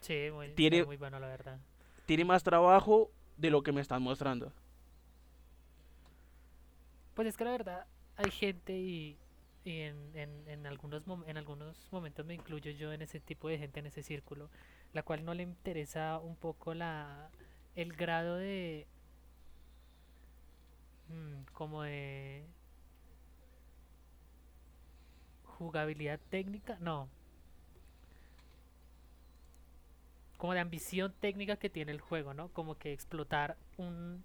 Sí, 0.00 0.30
muy, 0.32 0.48
Tiene- 0.54 0.84
muy 0.84 0.96
bueno, 0.96 1.18
la 1.20 1.28
verdad. 1.28 1.58
tiene 2.06 2.24
más 2.24 2.42
trabajo 2.42 3.10
de 3.36 3.50
lo 3.50 3.62
que 3.62 3.72
me 3.72 3.80
están 3.80 4.02
mostrando? 4.02 4.52
Pues 7.14 7.28
es 7.28 7.36
que 7.36 7.44
la 7.44 7.50
verdad 7.52 7.86
hay 8.16 8.30
gente 8.30 8.72
y, 8.78 9.16
y 9.64 9.80
en, 9.80 9.96
en, 10.14 10.48
en 10.48 10.66
algunos 10.66 11.02
en 11.26 11.36
algunos 11.36 11.88
momentos 11.92 12.26
me 12.26 12.34
incluyo 12.34 12.70
yo 12.72 12.92
en 12.92 13.02
ese 13.02 13.20
tipo 13.20 13.48
de 13.48 13.58
gente, 13.58 13.80
en 13.80 13.86
ese 13.86 14.02
círculo, 14.02 14.50
la 14.92 15.02
cual 15.02 15.24
no 15.24 15.34
le 15.34 15.42
interesa 15.42 16.18
un 16.18 16.36
poco 16.36 16.74
la 16.74 17.30
el 17.74 17.92
grado 17.94 18.36
de 18.36 18.86
mm, 21.08 21.44
como 21.52 21.82
de 21.82 22.44
jugabilidad 25.58 26.20
técnica, 26.30 26.76
no, 26.80 27.08
como 30.36 30.52
de 30.52 30.60
ambición 30.60 31.14
técnica 31.20 31.56
que 31.56 31.70
tiene 31.70 31.92
el 31.92 32.00
juego, 32.00 32.34
¿no? 32.34 32.48
Como 32.48 32.76
que 32.78 32.92
explotar 32.92 33.56
un, 33.76 34.22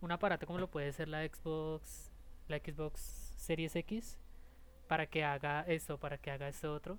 un 0.00 0.12
aparato 0.12 0.46
como 0.46 0.58
lo 0.58 0.68
puede 0.68 0.92
ser 0.92 1.08
la 1.08 1.26
Xbox, 1.26 2.10
la 2.48 2.58
Xbox 2.58 3.00
Series 3.36 3.76
X, 3.76 4.18
para 4.88 5.06
que 5.06 5.24
haga 5.24 5.62
esto, 5.62 5.98
para 5.98 6.18
que 6.18 6.30
haga 6.30 6.48
esto 6.48 6.72
otro, 6.72 6.98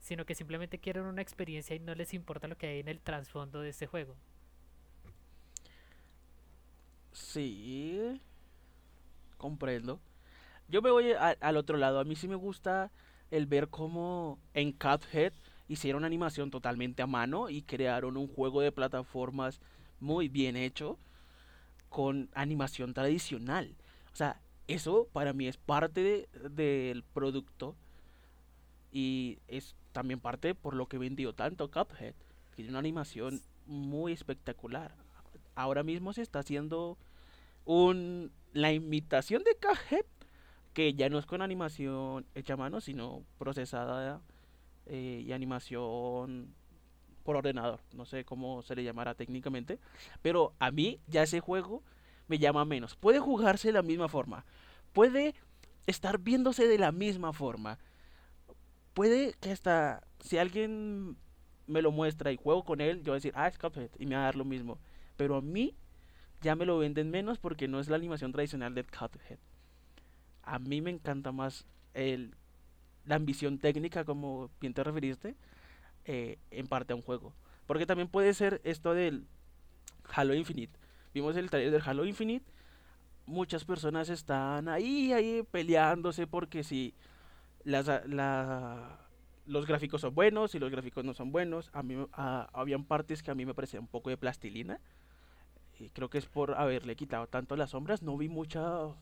sino 0.00 0.24
que 0.24 0.34
simplemente 0.34 0.78
quieren 0.78 1.04
una 1.04 1.22
experiencia 1.22 1.74
y 1.74 1.80
no 1.80 1.94
les 1.94 2.14
importa 2.14 2.48
lo 2.48 2.56
que 2.56 2.68
hay 2.68 2.80
en 2.80 2.88
el 2.88 3.00
trasfondo 3.00 3.60
de 3.60 3.70
este 3.70 3.86
juego. 3.86 4.14
Sí, 7.12 8.20
comprendo. 9.36 10.00
Yo 10.68 10.82
me 10.82 10.90
voy 10.90 11.12
a- 11.12 11.36
al 11.40 11.56
otro 11.56 11.76
lado. 11.78 11.98
A 12.00 12.04
mí 12.04 12.14
sí 12.16 12.28
me 12.28 12.34
gusta 12.34 12.90
el 13.30 13.46
ver 13.46 13.68
cómo 13.68 14.38
en 14.54 14.72
Cuphead 14.72 15.32
hicieron 15.68 16.04
animación 16.04 16.50
totalmente 16.50 17.02
a 17.02 17.06
mano 17.06 17.50
y 17.50 17.62
crearon 17.62 18.16
un 18.16 18.28
juego 18.28 18.60
de 18.60 18.72
plataformas 18.72 19.60
muy 20.00 20.28
bien 20.28 20.56
hecho 20.56 20.98
con 21.88 22.28
animación 22.34 22.94
tradicional. 22.94 23.74
O 24.12 24.16
sea, 24.16 24.40
eso 24.66 25.08
para 25.12 25.32
mí 25.32 25.46
es 25.46 25.56
parte 25.56 26.02
de- 26.02 26.28
del 26.50 27.02
producto 27.02 27.74
y 28.92 29.38
es 29.48 29.74
también 29.92 30.20
parte 30.20 30.54
por 30.54 30.74
lo 30.74 30.86
que 30.86 30.98
vendió 30.98 31.32
tanto 31.34 31.70
Cuphead. 31.70 32.14
Tiene 32.56 32.70
una 32.70 32.78
animación 32.78 33.40
muy 33.66 34.12
espectacular. 34.12 34.94
Ahora 35.54 35.82
mismo 35.82 36.12
se 36.12 36.22
está 36.22 36.40
haciendo 36.40 36.96
un, 37.64 38.30
la 38.52 38.72
imitación 38.72 39.42
de 39.44 39.54
Cuphead, 39.56 40.04
que 40.78 40.94
ya 40.94 41.08
no 41.08 41.18
es 41.18 41.26
con 41.26 41.42
animación 41.42 42.24
hecha 42.36 42.52
a 42.52 42.56
mano, 42.56 42.80
sino 42.80 43.24
procesada 43.36 44.22
eh, 44.86 45.24
y 45.26 45.32
animación 45.32 46.54
por 47.24 47.34
ordenador. 47.34 47.80
No 47.94 48.04
sé 48.04 48.24
cómo 48.24 48.62
se 48.62 48.76
le 48.76 48.84
llamará 48.84 49.16
técnicamente, 49.16 49.80
pero 50.22 50.54
a 50.60 50.70
mí 50.70 51.00
ya 51.08 51.24
ese 51.24 51.40
juego 51.40 51.82
me 52.28 52.38
llama 52.38 52.64
menos. 52.64 52.94
Puede 52.94 53.18
jugarse 53.18 53.66
de 53.66 53.72
la 53.72 53.82
misma 53.82 54.08
forma, 54.08 54.44
puede 54.92 55.34
estar 55.88 56.20
viéndose 56.20 56.68
de 56.68 56.78
la 56.78 56.92
misma 56.92 57.32
forma, 57.32 57.80
puede 58.94 59.34
que 59.40 59.50
hasta 59.50 60.06
si 60.20 60.38
alguien 60.38 61.16
me 61.66 61.82
lo 61.82 61.90
muestra 61.90 62.30
y 62.30 62.36
juego 62.36 62.62
con 62.62 62.80
él, 62.80 62.98
yo 62.98 63.06
voy 63.06 63.14
a 63.14 63.14
decir, 63.14 63.32
ah, 63.34 63.48
es 63.48 63.58
Cuphead, 63.58 63.90
y 63.98 64.06
me 64.06 64.14
va 64.14 64.20
a 64.20 64.24
dar 64.26 64.36
lo 64.36 64.44
mismo. 64.44 64.78
Pero 65.16 65.34
a 65.34 65.42
mí 65.42 65.74
ya 66.40 66.54
me 66.54 66.66
lo 66.66 66.78
venden 66.78 67.10
menos 67.10 67.40
porque 67.40 67.66
no 67.66 67.80
es 67.80 67.88
la 67.88 67.96
animación 67.96 68.30
tradicional 68.30 68.76
de 68.76 68.84
Cuphead. 68.84 69.40
A 70.54 70.58
mí 70.58 70.80
me 70.80 70.90
encanta 70.90 71.32
más 71.32 71.66
el, 71.94 72.34
la 73.04 73.16
ambición 73.16 73.58
técnica, 73.58 74.04
como 74.04 74.50
bien 74.60 74.74
te 74.74 74.82
referiste, 74.84 75.36
eh, 76.06 76.38
en 76.50 76.66
parte 76.68 76.92
a 76.92 76.96
un 76.96 77.02
juego. 77.02 77.34
Porque 77.66 77.86
también 77.86 78.08
puede 78.08 78.32
ser 78.34 78.60
esto 78.64 78.94
del 78.94 79.26
Halo 80.14 80.34
Infinite. 80.34 80.72
Vimos 81.14 81.36
el 81.36 81.50
trailer 81.50 81.72
del 81.72 81.82
Halo 81.84 82.06
Infinite. 82.06 82.46
Muchas 83.26 83.64
personas 83.64 84.08
están 84.08 84.68
ahí, 84.68 85.12
ahí 85.12 85.42
peleándose 85.50 86.26
porque 86.26 86.64
si 86.64 86.94
las, 87.64 87.88
a- 87.88 88.04
la- 88.06 89.00
los 89.46 89.66
gráficos 89.66 90.00
son 90.00 90.14
buenos 90.14 90.54
y 90.54 90.58
los 90.58 90.70
gráficos 90.70 91.04
no 91.04 91.14
son 91.14 91.32
buenos. 91.32 91.70
A 91.74 91.82
mí, 91.82 91.96
a- 92.12 92.48
habían 92.54 92.84
partes 92.84 93.22
que 93.22 93.30
a 93.30 93.34
mí 93.34 93.44
me 93.46 93.54
parecían 93.54 93.82
un 93.82 93.88
poco 93.88 94.10
de 94.10 94.16
plastilina. 94.16 94.80
Y 95.78 95.90
creo 95.90 96.10
que 96.10 96.18
es 96.18 96.26
por 96.26 96.54
haberle 96.54 96.96
quitado 96.96 97.26
tanto 97.26 97.56
las 97.56 97.70
sombras. 97.70 98.02
No 98.02 98.16
vi 98.16 98.28
muchas 98.28 98.92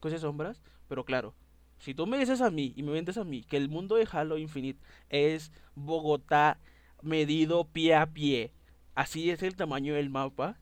cosas 0.00 0.22
sombras. 0.22 0.60
Pero 0.88 1.04
claro, 1.04 1.34
si 1.78 1.94
tú 1.94 2.06
me 2.06 2.18
dices 2.18 2.40
a 2.40 2.50
mí 2.50 2.72
y 2.76 2.82
me 2.82 2.92
vendes 2.92 3.16
a 3.16 3.24
mí 3.24 3.42
que 3.42 3.56
el 3.56 3.68
mundo 3.68 3.96
de 3.96 4.08
Halo 4.10 4.38
Infinite 4.38 4.80
es 5.08 5.52
Bogotá 5.74 6.58
medido 7.02 7.64
pie 7.64 7.94
a 7.94 8.06
pie, 8.06 8.52
así 8.94 9.30
es 9.30 9.42
el 9.42 9.56
tamaño 9.56 9.94
del 9.94 10.10
mapa, 10.10 10.58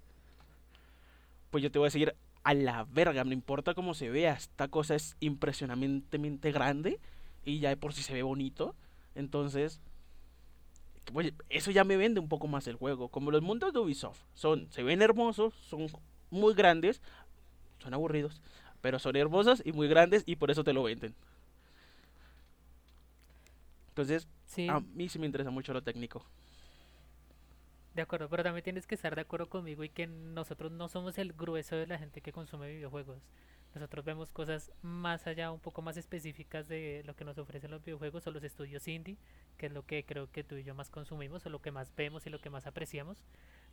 pues 1.50 1.62
yo 1.62 1.70
te 1.70 1.78
voy 1.78 1.86
a 1.86 1.90
decir 1.90 2.14
a 2.44 2.54
la 2.54 2.84
verga, 2.84 3.24
no 3.24 3.32
importa 3.32 3.74
cómo 3.74 3.94
se 3.94 4.10
vea, 4.10 4.34
esta 4.34 4.68
cosa 4.68 4.94
es 4.94 5.16
impresionantemente 5.20 6.52
grande 6.52 7.00
y 7.44 7.58
ya 7.58 7.70
de 7.70 7.76
por 7.76 7.92
sí 7.92 8.02
se 8.02 8.14
ve 8.14 8.22
bonito. 8.22 8.74
Entonces, 9.14 9.80
pues, 11.12 11.32
eso 11.48 11.70
ya 11.70 11.84
me 11.84 11.96
vende 11.96 12.20
un 12.20 12.28
poco 12.28 12.46
más 12.46 12.66
el 12.68 12.76
juego. 12.76 13.08
Como 13.08 13.30
los 13.30 13.42
mundos 13.42 13.72
de 13.72 13.80
Ubisoft 13.80 14.22
son, 14.34 14.70
se 14.70 14.82
ven 14.82 15.02
hermosos, 15.02 15.54
son 15.68 15.88
muy 16.30 16.54
grandes, 16.54 17.02
son 17.78 17.94
aburridos, 17.94 18.40
pero 18.80 18.98
son 18.98 19.16
hermosos 19.16 19.62
y 19.64 19.72
muy 19.72 19.88
grandes 19.88 20.22
y 20.26 20.36
por 20.36 20.50
eso 20.50 20.64
te 20.64 20.72
lo 20.72 20.82
venden. 20.82 21.14
Entonces, 23.90 24.28
Sí, 24.46 24.68
a 24.68 24.80
mí 24.80 25.08
sí 25.08 25.18
me 25.18 25.26
interesa 25.26 25.50
mucho 25.50 25.72
lo 25.72 25.82
técnico. 25.82 26.24
De 27.98 28.02
acuerdo, 28.02 28.28
pero 28.28 28.42
también 28.42 28.64
tienes 28.64 28.86
que 28.86 28.94
estar 28.94 29.14
de 29.14 29.22
acuerdo 29.22 29.48
conmigo 29.48 29.84
y 29.84 29.88
que 29.88 30.06
nosotros 30.06 30.72
no 30.72 30.88
somos 30.88 31.18
el 31.18 31.32
grueso 31.32 31.76
de 31.76 31.86
la 31.86 31.98
gente 31.98 32.20
que 32.20 32.32
consume 32.32 32.68
videojuegos. 32.68 33.22
Nosotros 33.74 34.04
vemos 34.04 34.32
cosas 34.32 34.72
más 34.82 35.26
allá, 35.26 35.52
un 35.52 35.60
poco 35.60 35.82
más 35.82 35.96
específicas 35.96 36.68
de 36.68 37.02
lo 37.04 37.14
que 37.14 37.24
nos 37.24 37.38
ofrecen 37.38 37.70
los 37.70 37.84
videojuegos 37.84 38.26
o 38.26 38.30
los 38.30 38.42
estudios 38.42 38.88
indie, 38.88 39.18
que 39.56 39.66
es 39.66 39.72
lo 39.72 39.84
que 39.84 40.04
creo 40.04 40.30
que 40.30 40.42
tú 40.42 40.56
y 40.56 40.64
yo 40.64 40.74
más 40.74 40.90
consumimos 40.90 41.44
o 41.44 41.50
lo 41.50 41.60
que 41.60 41.70
más 41.70 41.94
vemos 41.94 42.26
y 42.26 42.30
lo 42.30 42.40
que 42.40 42.50
más 42.50 42.66
apreciamos, 42.66 43.18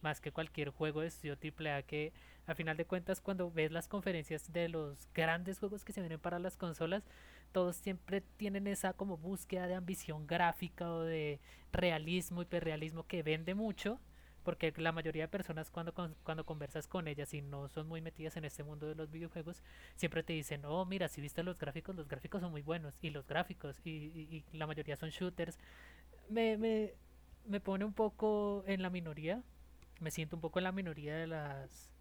más 0.01 0.20
que 0.20 0.32
cualquier 0.32 0.70
juego 0.70 1.01
de 1.01 1.08
estudio 1.08 1.38
AAA 1.41 1.84
que 1.84 2.12
a 2.46 2.55
final 2.55 2.77
de 2.77 2.86
cuentas 2.86 3.22
cuando 3.22 3.50
ves 3.50 3.72
las 3.72 3.88
conferencias 3.88 4.51
de 4.51 4.70
los 4.70 5.08
grandes 5.13 5.60
juegos 5.60 5.86
que 5.86 5.94
se 5.94 6.01
vienen 6.01 6.20
para 6.20 6.39
las 6.39 6.58
consolas, 6.58 7.03
todos 7.51 7.77
siempre 7.77 8.22
tienen 8.22 8.67
esa 8.67 8.94
como 8.94 9.17
búsqueda 9.17 9.67
de 9.67 9.75
ambición 9.75 10.27
gráfica 10.27 10.91
o 10.91 11.01
de 11.01 11.39
realismo, 11.72 12.41
hiperrealismo 12.41 13.08
que 13.08 13.24
vende 13.24 13.55
mucho, 13.55 14.00
porque 14.46 14.74
la 14.78 14.94
mayoría 14.94 15.24
de 15.25 15.28
personas 15.30 15.72
cuando, 15.72 15.94
cuando 16.24 16.46
conversas 16.46 16.88
con 16.88 17.10
ellas 17.10 17.34
y 17.34 17.42
no 17.42 17.68
son 17.70 17.88
muy 17.88 18.02
metidas 18.02 18.38
en 18.38 18.46
este 18.46 18.64
mundo 18.64 18.88
de 18.88 18.96
los 18.96 19.12
videojuegos, 19.12 19.64
siempre 19.98 20.24
te 20.24 20.34
dicen, 20.34 20.64
oh, 20.66 20.86
mira, 20.86 21.10
si 21.10 21.22
viste 21.22 21.44
los 21.44 21.58
gráficos, 21.60 21.96
los 21.96 22.08
gráficos 22.08 22.42
son 22.42 22.52
muy 22.52 22.62
buenos, 22.62 22.98
y 23.02 23.10
los 23.12 23.28
gráficos, 23.28 23.75
y- 23.86 23.92
y 23.92 24.46
la 24.58 24.68
mayoría 24.68 24.96
son 24.98 25.10
shooters. 25.10 25.60
Me, 26.30 26.58
me, 26.58 26.94
me 27.46 27.60
pone 27.60 27.86
un 27.86 27.94
poco 27.94 28.64
en 28.68 28.82
la 28.82 28.90
minoría, 28.90 29.44
me 30.02 30.12
siento 30.12 30.36
un 30.38 30.42
poco 30.42 30.60
en 30.60 30.64
la 30.66 30.72
minoría 30.72 31.16
de 31.18 31.28
las 31.28 31.92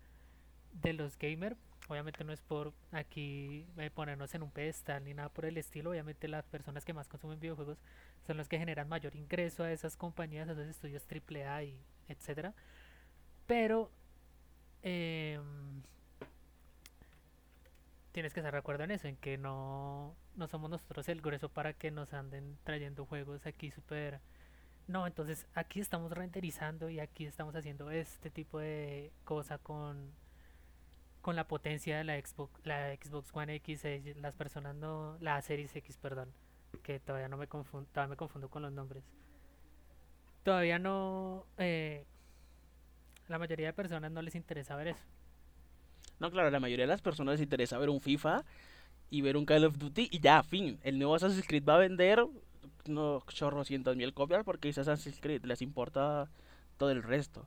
de 0.73 0.93
los 0.93 1.19
gamers. 1.19 1.57
Obviamente 1.88 2.25
no 2.25 2.33
es 2.33 2.41
por 2.41 2.73
aquí 2.93 3.67
eh, 3.76 3.91
ponernos 3.91 4.35
en 4.35 4.43
un 4.43 4.50
pedestal 4.50 5.05
ni 5.05 5.12
nada 5.12 5.29
por 5.29 5.45
el 5.45 5.59
estilo. 5.59 5.91
Obviamente 5.91 6.29
las 6.29 6.47
personas 6.47 6.85
que 6.85 6.95
más 6.95 7.09
consumen 7.09 7.38
videojuegos 7.38 7.79
son 8.26 8.38
los 8.38 8.49
que 8.49 8.59
generan 8.59 8.88
mayor 8.88 9.14
ingreso 9.14 9.64
a 9.64 9.73
esas 9.73 9.97
compañías, 9.97 10.49
a 10.49 10.53
esos 10.53 10.67
estudios 10.67 11.07
AAA 11.11 11.64
y 11.64 11.79
etcétera. 12.09 12.55
Pero 13.47 13.91
em, 14.83 15.83
tienes 18.12 18.33
que 18.33 18.41
estar 18.41 18.53
de 18.53 18.59
acuerdo 18.59 18.85
en 18.85 18.91
eso, 18.93 19.07
en 19.07 19.17
que 19.17 19.37
no, 19.37 20.14
no 20.37 20.49
somos 20.49 20.71
nosotros 20.71 21.07
el 21.11 21.21
grueso 21.21 21.50
para 21.50 21.75
que 21.75 21.91
nos 21.91 22.14
anden 22.14 22.59
trayendo 22.64 23.05
juegos 23.05 23.45
aquí 23.47 23.71
súper... 23.71 24.21
No, 24.87 25.07
entonces 25.07 25.47
aquí 25.55 25.81
estamos 25.81 26.12
renderizando 26.12 26.91
y 26.91 27.00
aquí 27.00 27.26
estamos 27.26 27.55
haciendo 27.57 27.91
este 27.91 28.31
tipo 28.31 28.59
de 28.59 29.12
cosa 29.25 29.59
con, 29.59 30.12
con 31.25 31.37
la 31.37 31.49
potencia 31.49 31.97
de 31.97 32.04
la 32.04 32.21
Xbox, 32.21 32.52
la 32.64 32.95
Xbox 32.97 33.31
One 33.33 33.54
X, 33.54 33.87
eh, 33.87 34.14
las 34.21 34.35
personas 34.35 34.76
no, 34.76 35.16
la 35.23 35.40
Series 35.40 35.75
X, 35.75 35.97
perdón, 35.97 36.28
que 36.83 37.00
todavía 37.00 37.28
no 37.28 37.38
me 37.38 37.47
confundo, 37.47 37.88
todavía 37.95 38.11
me 38.11 38.16
confundo 38.19 38.50
con 38.50 38.61
los 38.61 38.71
nombres. 38.71 39.02
Todavía 40.43 40.78
no, 40.78 41.47
eh, 41.57 42.04
la 43.28 43.38
mayoría 43.38 43.69
de 43.69 43.73
personas 43.73 44.12
no 44.12 44.21
les 44.21 44.35
interesa 44.35 44.76
ver 44.76 44.88
eso. 44.88 45.02
No, 46.21 46.31
claro, 46.31 46.50
la 46.50 46.61
mayoría 46.61 46.83
de 46.83 46.93
las 46.93 47.00
personas 47.00 47.37
les 47.37 47.40
interesa 47.40 47.78
ver 47.78 47.88
un 47.88 48.02
FIFA 48.02 48.45
y 49.09 49.23
ver 49.23 49.38
un 49.38 49.47
Call 49.47 49.64
of 49.64 49.78
Duty 49.78 50.11
y 50.12 50.21
ya, 50.21 50.43
fin. 50.43 50.78
El 50.83 50.99
nuevo 50.99 51.14
Assassin's 51.14 51.47
Creed 51.49 51.64
va 51.66 51.76
a 51.76 51.78
vender 51.78 52.23
no 52.85 53.25
chorrocientos 53.28 53.97
mil 53.97 54.12
copias 54.12 54.45
porque 54.45 54.69
es 54.69 54.76
Assassin's 54.76 55.21
Creed, 55.23 55.47
les 55.47 55.62
importa 55.62 56.28
todo 56.76 56.90
el 56.90 57.02
resto. 57.02 57.47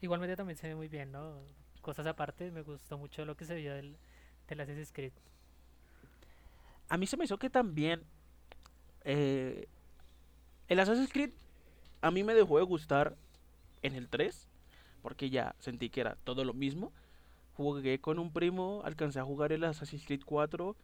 Igualmente 0.00 0.36
también 0.36 0.56
se 0.56 0.68
ve 0.68 0.76
muy 0.76 0.86
bien, 0.86 1.10
¿no? 1.10 1.40
Cosas 1.86 2.08
aparte, 2.08 2.50
me 2.50 2.62
gustó 2.62 2.98
mucho 2.98 3.24
lo 3.24 3.36
que 3.36 3.44
se 3.44 3.54
vio 3.54 3.72
del, 3.72 3.96
Assassin's 4.48 4.90
Creed. 4.92 5.12
a 6.88 6.96
mí 6.96 7.06
se 7.06 7.16
me 7.16 7.26
hizo 7.26 7.38
que 7.38 7.48
también 7.48 8.02
eh, 9.04 9.68
el 10.66 10.80
Assassin's 10.80 11.12
Creed 11.12 11.30
a 12.00 12.10
mí 12.10 12.24
me 12.24 12.34
dejó 12.34 12.58
de 12.58 12.64
gustar 12.64 13.14
en 13.82 13.94
el 13.94 14.08
3, 14.08 14.48
porque 15.00 15.30
ya 15.30 15.54
sentí 15.60 15.88
que 15.88 16.00
era 16.00 16.16
todo 16.24 16.42
lo 16.42 16.54
mismo. 16.54 16.92
Jugué 17.56 18.00
con 18.00 18.18
un 18.18 18.32
primo, 18.32 18.82
alcancé 18.84 19.20
a 19.20 19.24
jugar 19.24 19.52
el 19.52 19.62
Assassin's 19.62 20.04
Creed 20.04 20.22
4 20.24 20.74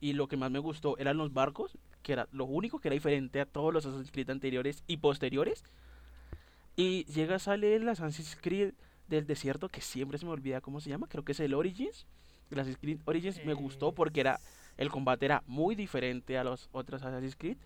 y 0.00 0.12
lo 0.12 0.28
que 0.28 0.36
más 0.36 0.52
me 0.52 0.60
gustó 0.60 0.96
eran 0.98 1.16
los 1.16 1.32
barcos, 1.32 1.76
que 2.04 2.12
era 2.12 2.28
lo 2.30 2.44
único 2.44 2.78
que 2.78 2.86
era 2.86 2.94
diferente 2.94 3.40
a 3.40 3.46
todos 3.46 3.74
los 3.74 3.86
Assassin's 3.86 4.12
Creed 4.12 4.30
anteriores 4.30 4.84
y 4.86 4.98
posteriores. 4.98 5.64
Y 6.76 7.06
llega 7.06 7.34
a 7.34 7.40
salir 7.40 7.72
el 7.72 7.88
Assassin's 7.88 8.38
Creed 8.40 8.74
del 9.08 9.26
desierto, 9.26 9.68
que 9.68 9.80
siempre 9.80 10.18
se 10.18 10.26
me 10.26 10.32
olvida 10.32 10.60
cómo 10.60 10.80
se 10.80 10.90
llama, 10.90 11.08
creo 11.08 11.24
que 11.24 11.32
es 11.32 11.40
el 11.40 11.54
Origins. 11.54 12.06
Assassin's 12.52 12.78
Creed 12.78 13.00
Origins 13.04 13.44
me 13.44 13.54
gustó 13.54 13.92
porque 13.92 14.20
era 14.20 14.38
el 14.76 14.90
combate 14.90 15.26
era 15.26 15.42
muy 15.46 15.74
diferente 15.74 16.38
a 16.38 16.44
los 16.44 16.68
otros 16.72 17.02
Assassin's 17.02 17.36
Creed. 17.36 17.56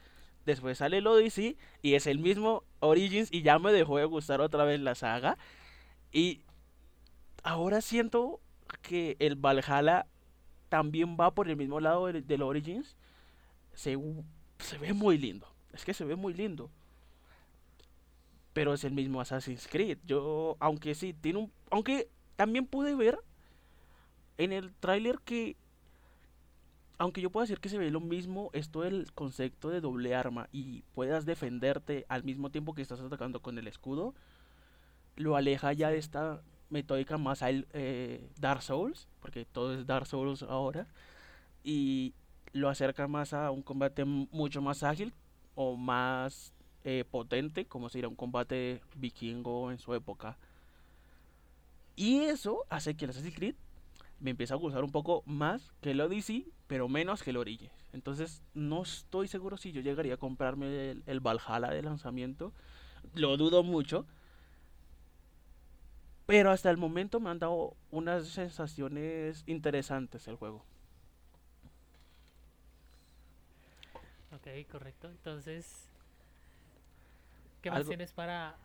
Después 0.44 0.78
sale 0.78 0.98
el 0.98 1.06
Odyssey 1.06 1.58
y 1.82 1.94
es 1.94 2.06
el 2.06 2.18
mismo 2.18 2.64
Origins 2.80 3.28
y 3.30 3.42
ya 3.42 3.58
me 3.58 3.72
dejó 3.72 3.98
de 3.98 4.06
gustar 4.06 4.40
otra 4.40 4.64
vez 4.64 4.80
la 4.80 4.94
saga. 4.94 5.36
Y 6.10 6.40
ahora 7.42 7.80
siento 7.80 8.40
que 8.80 9.16
el 9.18 9.36
Valhalla 9.36 10.06
también 10.68 11.16
va 11.20 11.34
por 11.34 11.48
el 11.48 11.56
mismo 11.56 11.80
lado 11.80 12.06
del, 12.06 12.42
Origins. 12.42 12.96
Se, 13.74 13.98
se 14.58 14.78
ve 14.78 14.92
muy 14.94 15.18
lindo. 15.18 15.46
Es 15.72 15.84
que 15.84 15.92
se 15.92 16.04
ve 16.04 16.16
muy 16.16 16.32
lindo. 16.32 16.70
Pero 18.58 18.74
es 18.74 18.82
el 18.82 18.92
mismo 18.92 19.20
Assassin's 19.20 19.68
Creed. 19.68 19.98
Yo, 20.04 20.56
aunque 20.58 20.96
sí, 20.96 21.12
tiene 21.12 21.38
un... 21.38 21.52
Aunque 21.70 22.08
también 22.34 22.66
pude 22.66 22.96
ver 22.96 23.20
en 24.36 24.52
el 24.52 24.74
tráiler 24.74 25.20
que 25.24 25.54
aunque 26.98 27.20
yo 27.20 27.30
pueda 27.30 27.44
decir 27.44 27.60
que 27.60 27.68
se 27.68 27.78
ve 27.78 27.88
lo 27.92 28.00
mismo, 28.00 28.50
esto 28.54 28.82
el 28.82 29.12
concepto 29.12 29.70
de 29.70 29.80
doble 29.80 30.16
arma 30.16 30.48
y 30.50 30.82
puedas 30.96 31.24
defenderte 31.24 32.04
al 32.08 32.24
mismo 32.24 32.50
tiempo 32.50 32.74
que 32.74 32.82
estás 32.82 32.98
atacando 32.98 33.38
con 33.42 33.58
el 33.58 33.68
escudo, 33.68 34.12
lo 35.14 35.36
aleja 35.36 35.72
ya 35.72 35.90
de 35.90 35.98
esta 35.98 36.42
metódica 36.68 37.16
más 37.16 37.42
al 37.42 37.68
eh, 37.74 38.28
Dark 38.40 38.62
Souls, 38.62 39.06
porque 39.20 39.44
todo 39.44 39.72
es 39.72 39.86
Dark 39.86 40.08
Souls 40.08 40.42
ahora, 40.42 40.88
y 41.62 42.12
lo 42.52 42.68
acerca 42.68 43.06
más 43.06 43.34
a 43.34 43.52
un 43.52 43.62
combate 43.62 44.04
mucho 44.04 44.60
más 44.60 44.82
ágil 44.82 45.14
o 45.54 45.76
más 45.76 46.52
eh, 46.84 47.04
potente, 47.10 47.66
como 47.66 47.88
sería 47.88 48.08
un 48.08 48.16
combate 48.16 48.80
vikingo 48.96 49.70
en 49.70 49.78
su 49.78 49.94
época. 49.94 50.36
Y 51.96 52.20
eso 52.20 52.64
hace 52.70 52.96
que 52.96 53.04
el 53.04 53.10
Assassin's 53.10 53.34
Creed 53.34 53.54
me 54.20 54.30
empieza 54.30 54.54
a 54.54 54.58
gustar 54.58 54.84
un 54.84 54.92
poco 54.92 55.22
más 55.26 55.72
que 55.80 55.92
el 55.92 56.00
Odyssey, 56.00 56.50
pero 56.66 56.88
menos 56.88 57.22
que 57.22 57.30
el 57.30 57.36
Origins. 57.36 57.72
Entonces 57.92 58.42
no 58.54 58.82
estoy 58.82 59.28
seguro 59.28 59.56
si 59.56 59.72
yo 59.72 59.80
llegaría 59.80 60.14
a 60.14 60.18
comprarme 60.18 60.96
el, 61.06 61.20
Valhalla 61.20 61.70
de 61.70 61.82
lanzamiento. 61.82 62.52
Lo 63.14 63.36
dudo 63.36 63.62
mucho. 63.62 64.06
Pero 66.26 66.50
hasta 66.50 66.70
el 66.70 66.76
momento 66.76 67.20
me 67.20 67.30
han 67.30 67.38
dado 67.38 67.74
unas 67.90 68.28
sensaciones 68.28 69.44
interesantes 69.46 70.28
el 70.28 70.36
juego. 70.36 70.64
Ok, 74.32 74.46
correcto. 74.70 75.08
Entonces, 75.08 75.87
¿qué 77.68 77.78
más 77.78 77.86
tienes 77.86 78.12
para, 78.12 78.56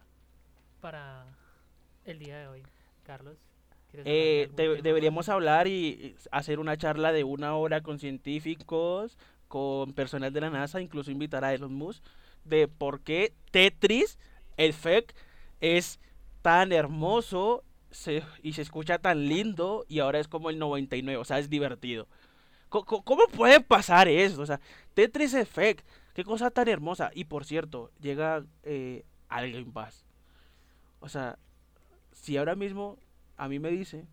para 0.81 1.25
el 2.05 2.19
día 2.19 2.39
de 2.39 2.47
hoy, 2.47 2.63
Carlos? 3.03 3.37
Eh, 3.93 4.49
deberíamos 4.55 5.29
hablar 5.29 5.67
y 5.67 6.15
hacer 6.31 6.59
una 6.59 6.77
charla 6.77 7.11
de 7.11 7.23
una 7.23 7.55
hora 7.55 7.81
con 7.81 7.99
científicos, 7.99 9.17
con 9.47 9.93
personal 9.93 10.33
de 10.33 10.41
la 10.41 10.49
NASA, 10.49 10.81
incluso 10.81 11.11
invitar 11.11 11.45
a 11.45 11.53
Elon 11.53 11.73
Musk, 11.73 12.03
de 12.43 12.67
por 12.67 13.01
qué 13.01 13.33
Tetris, 13.51 14.17
el 14.57 14.73
FEC, 14.73 15.13
es 15.61 15.99
tan 16.41 16.71
hermoso 16.71 17.63
y 18.41 18.53
se 18.53 18.61
escucha 18.63 18.97
tan 18.97 19.27
lindo 19.27 19.85
y 19.87 19.99
ahora 19.99 20.19
es 20.19 20.27
como 20.27 20.49
el 20.49 20.57
99, 20.57 21.17
o 21.17 21.25
sea, 21.25 21.37
es 21.37 21.49
divertido. 21.49 22.07
¿Cómo, 22.69 23.27
puede 23.27 23.59
pasar 23.61 24.07
eso? 24.07 24.41
O 24.41 24.45
sea, 24.47 24.59
Tetris 24.95 25.35
Effect, 25.35 25.85
qué 26.13 26.23
cosa 26.23 26.51
tan 26.51 26.67
hermosa. 26.67 27.11
Y 27.13 27.25
por 27.25 27.45
cierto, 27.45 27.91
llega 27.99 28.43
eh, 28.63 29.03
al 29.29 29.51
Game 29.51 29.71
Pass. 29.71 30.05
O 30.99 31.09
sea, 31.09 31.37
si 32.11 32.37
ahora 32.37 32.55
mismo 32.55 32.97
a 33.37 33.47
mí 33.47 33.59
me 33.59 33.69
dice 33.69 34.05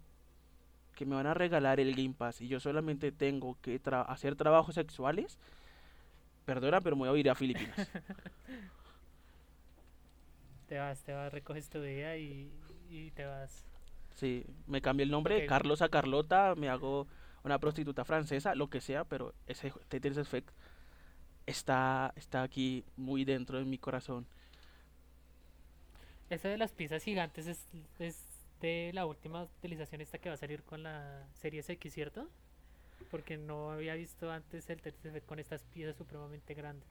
que 0.95 1.07
me 1.07 1.15
van 1.15 1.27
a 1.27 1.35
regalar 1.35 1.81
el 1.81 1.95
Game 1.95 2.15
Pass 2.15 2.41
y 2.41 2.49
yo 2.49 2.61
solamente 2.61 3.13
tengo 3.13 3.57
que 3.63 3.81
hacer 4.07 4.37
trabajos 4.37 4.75
sexuales, 4.75 5.39
perdona, 6.45 6.81
pero 6.81 6.97
me 6.97 7.09
voy 7.09 7.19
a 7.19 7.21
ir 7.21 7.31
a 7.31 7.35
Filipinas. 7.35 7.77
te 10.67 10.79
vas, 10.79 11.03
te 11.03 11.13
vas, 11.13 11.33
recoges 11.33 11.69
tu 11.69 11.81
día 11.81 12.17
y, 12.17 12.51
te 13.15 13.25
vas. 13.25 13.65
Sí, 14.15 14.45
me 14.67 14.83
cambio 14.83 15.05
el 15.05 15.11
nombre, 15.11 15.47
Carlos 15.47 15.81
a 15.81 15.89
Carlota, 15.89 16.55
me 16.57 16.69
hago 16.69 17.07
una 17.45 17.59
prostituta 17.59 18.05
francesa, 18.05 18.55
lo 18.55 18.69
que 18.69 18.81
sea, 18.81 19.05
pero 19.05 19.33
ese 19.47 19.73
Effect 19.91 20.51
está, 21.51 22.13
está 22.17 22.43
aquí 22.43 22.85
muy 22.97 23.25
dentro 23.25 23.59
de 23.59 23.65
mi 23.65 23.79
corazón. 23.79 24.27
Eso 26.29 26.49
de 26.49 26.59
las 26.59 26.73
pizzas 26.73 27.03
gigantes 27.03 27.47
es, 27.47 27.67
es 27.99 28.25
de 28.61 28.91
la 28.95 29.07
última 29.07 29.43
utilización 29.43 30.01
esta 30.01 30.19
que 30.19 30.29
va 30.29 30.35
a 30.35 30.39
salir 30.39 30.63
con 30.63 30.83
la 30.83 31.27
serie 31.35 31.65
X, 31.67 31.93
¿cierto? 31.93 32.29
Porque 33.11 33.37
no 33.37 33.73
había 33.73 33.95
visto 33.95 34.31
antes 34.31 34.69
el 34.71 34.81
Tetris 34.81 35.23
con 35.25 35.39
estas 35.39 35.65
piezas 35.65 35.97
supremamente 35.97 36.55
grandes. 36.55 36.89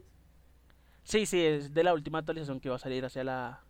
Sí, 1.04 1.26
sí, 1.26 1.43
es 1.43 1.74
de 1.74 1.84
la 1.84 1.93
última 1.93 2.19
actualización 2.19 2.60
que 2.60 2.69
va 2.69 2.76
a 2.76 2.80
salir 2.80 3.06
hacia 3.06 3.24
la 3.24 3.63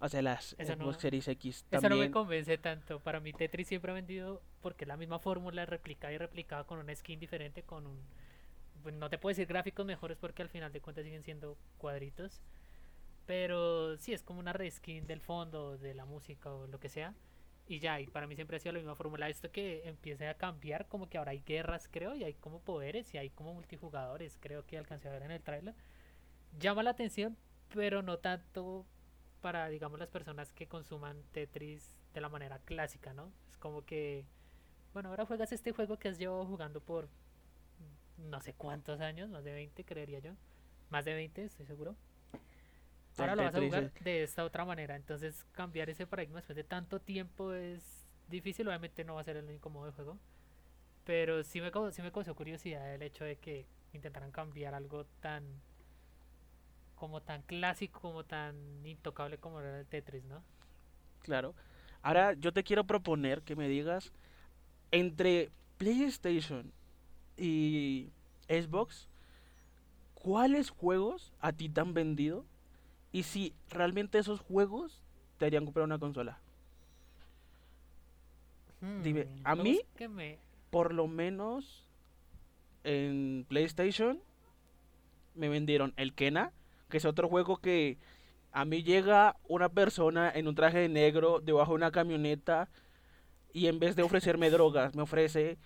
hacia 0.00 0.22
las 0.22 0.50
Xbox 0.50 0.98
Series 0.98 1.26
X 1.26 1.64
también. 1.68 1.92
Eso 1.92 1.96
no 1.96 2.00
me 2.00 2.10
convence 2.10 2.56
tanto. 2.58 3.00
Para 3.00 3.20
mí 3.20 3.32
Tetris 3.32 3.66
siempre 3.66 3.90
ha 3.90 3.94
vendido 3.94 4.40
porque 4.62 4.84
es 4.84 4.88
la 4.88 4.96
misma 4.96 5.18
fórmula 5.18 5.66
replicada 5.66 6.12
y 6.12 6.18
replicada 6.18 6.64
con 6.64 6.78
una 6.78 6.94
skin 6.94 7.18
diferente, 7.18 7.62
con 7.62 7.86
un... 7.86 7.98
Pues, 8.88 8.96
no 8.96 9.10
te 9.10 9.18
puedo 9.18 9.32
decir 9.32 9.46
gráficos 9.46 9.84
mejores 9.84 10.16
porque 10.16 10.40
al 10.40 10.48
final 10.48 10.72
de 10.72 10.80
cuentas 10.80 11.04
siguen 11.04 11.22
siendo 11.22 11.58
cuadritos. 11.76 12.40
Pero 13.26 13.98
sí, 13.98 14.14
es 14.14 14.22
como 14.22 14.40
una 14.40 14.54
reskin 14.54 15.06
del 15.06 15.20
fondo, 15.20 15.76
de 15.76 15.92
la 15.92 16.06
música 16.06 16.50
o 16.50 16.66
lo 16.66 16.80
que 16.80 16.88
sea. 16.88 17.12
Y 17.66 17.80
ya, 17.80 18.00
y 18.00 18.06
para 18.06 18.26
mí 18.26 18.34
siempre 18.34 18.56
ha 18.56 18.60
sido 18.60 18.72
la 18.72 18.78
misma 18.78 18.94
fórmula. 18.94 19.28
Esto 19.28 19.52
que 19.52 19.86
empiece 19.86 20.26
a 20.26 20.38
cambiar, 20.38 20.88
como 20.88 21.10
que 21.10 21.18
ahora 21.18 21.32
hay 21.32 21.42
guerras, 21.44 21.86
creo, 21.86 22.14
y 22.14 22.24
hay 22.24 22.32
como 22.32 22.60
poderes, 22.60 23.12
y 23.12 23.18
hay 23.18 23.28
como 23.28 23.52
multijugadores, 23.52 24.38
creo 24.40 24.64
que 24.64 24.78
alcancé 24.78 25.08
a 25.08 25.12
ver 25.12 25.24
en 25.24 25.32
el 25.32 25.42
trailer. 25.42 25.74
Llama 26.58 26.82
la 26.82 26.88
atención, 26.88 27.36
pero 27.74 28.00
no 28.00 28.16
tanto 28.16 28.86
para, 29.42 29.68
digamos, 29.68 29.98
las 29.98 30.08
personas 30.08 30.50
que 30.52 30.66
consuman 30.66 31.22
Tetris 31.32 31.94
de 32.14 32.22
la 32.22 32.30
manera 32.30 32.58
clásica, 32.60 33.12
¿no? 33.12 33.30
Es 33.50 33.58
como 33.58 33.84
que, 33.84 34.24
bueno, 34.94 35.10
ahora 35.10 35.26
juegas 35.26 35.52
este 35.52 35.72
juego 35.72 35.98
que 35.98 36.08
has 36.08 36.16
llevado 36.16 36.46
jugando 36.46 36.80
por 36.80 37.10
no 38.18 38.40
sé 38.40 38.54
cuántos 38.54 39.00
años, 39.00 39.30
más 39.30 39.44
de 39.44 39.52
20, 39.52 39.84
creería 39.84 40.18
yo. 40.20 40.32
Más 40.90 41.04
de 41.04 41.14
20, 41.14 41.44
estoy 41.44 41.66
seguro. 41.66 41.96
Ahora 43.18 43.34
lo 43.34 43.42
vas 43.42 43.54
a 43.54 43.60
jugar 43.60 43.92
de 43.92 44.22
esta 44.22 44.44
otra 44.44 44.64
manera. 44.64 44.96
Entonces, 44.96 45.44
cambiar 45.52 45.90
ese 45.90 46.06
paradigma 46.06 46.36
después 46.36 46.56
de 46.56 46.64
tanto 46.64 47.00
tiempo 47.00 47.52
es 47.52 48.06
difícil. 48.28 48.68
Obviamente, 48.68 49.04
no 49.04 49.14
va 49.14 49.20
a 49.22 49.24
ser 49.24 49.36
el 49.36 49.44
único 49.46 49.70
modo 49.70 49.86
de 49.86 49.92
juego. 49.92 50.18
Pero 51.04 51.42
sí 51.42 51.60
me, 51.60 51.70
sí 51.92 52.02
me 52.02 52.12
causó 52.12 52.34
curiosidad 52.34 52.94
el 52.94 53.02
hecho 53.02 53.24
de 53.24 53.36
que 53.36 53.66
intentaran 53.92 54.30
cambiar 54.30 54.74
algo 54.74 55.04
tan. 55.20 55.44
como 56.94 57.22
tan 57.22 57.42
clásico, 57.42 58.00
como 58.00 58.24
tan 58.24 58.84
intocable 58.84 59.38
como 59.38 59.60
era 59.60 59.80
el 59.80 59.86
Tetris, 59.86 60.24
¿no? 60.24 60.42
Claro. 61.22 61.54
Ahora, 62.02 62.34
yo 62.34 62.52
te 62.52 62.64
quiero 62.64 62.84
proponer 62.84 63.42
que 63.42 63.56
me 63.56 63.68
digas 63.68 64.12
entre 64.90 65.50
PlayStation 65.78 66.72
y 67.38 68.10
Xbox, 68.48 69.08
¿cuáles 70.14 70.70
juegos 70.70 71.32
a 71.40 71.52
ti 71.52 71.68
te 71.68 71.80
han 71.80 71.94
vendido 71.94 72.44
y 73.12 73.22
si 73.22 73.54
realmente 73.70 74.18
esos 74.18 74.40
juegos 74.40 75.00
te 75.38 75.46
harían 75.46 75.64
comprar 75.64 75.84
una 75.84 75.98
consola. 75.98 76.38
Hmm, 78.80 79.02
Dime, 79.02 79.26
a 79.44 79.56
mí, 79.56 79.80
por 80.70 80.92
lo 80.92 81.08
menos 81.08 81.84
en 82.84 83.46
PlayStation, 83.48 84.20
me 85.34 85.48
vendieron 85.48 85.94
el 85.96 86.12
Kena, 86.12 86.52
que 86.90 86.98
es 86.98 87.04
otro 87.04 87.28
juego 87.28 87.56
que 87.58 87.98
a 88.52 88.64
mí 88.64 88.82
llega 88.82 89.36
una 89.48 89.68
persona 89.68 90.30
en 90.34 90.48
un 90.48 90.54
traje 90.54 90.78
de 90.78 90.88
negro 90.88 91.40
debajo 91.40 91.72
de 91.72 91.76
una 91.76 91.90
camioneta 91.90 92.68
y 93.52 93.66
en 93.66 93.78
vez 93.78 93.96
de 93.96 94.02
ofrecerme 94.02 94.50
drogas, 94.50 94.94
me 94.94 95.02
ofrece 95.02 95.58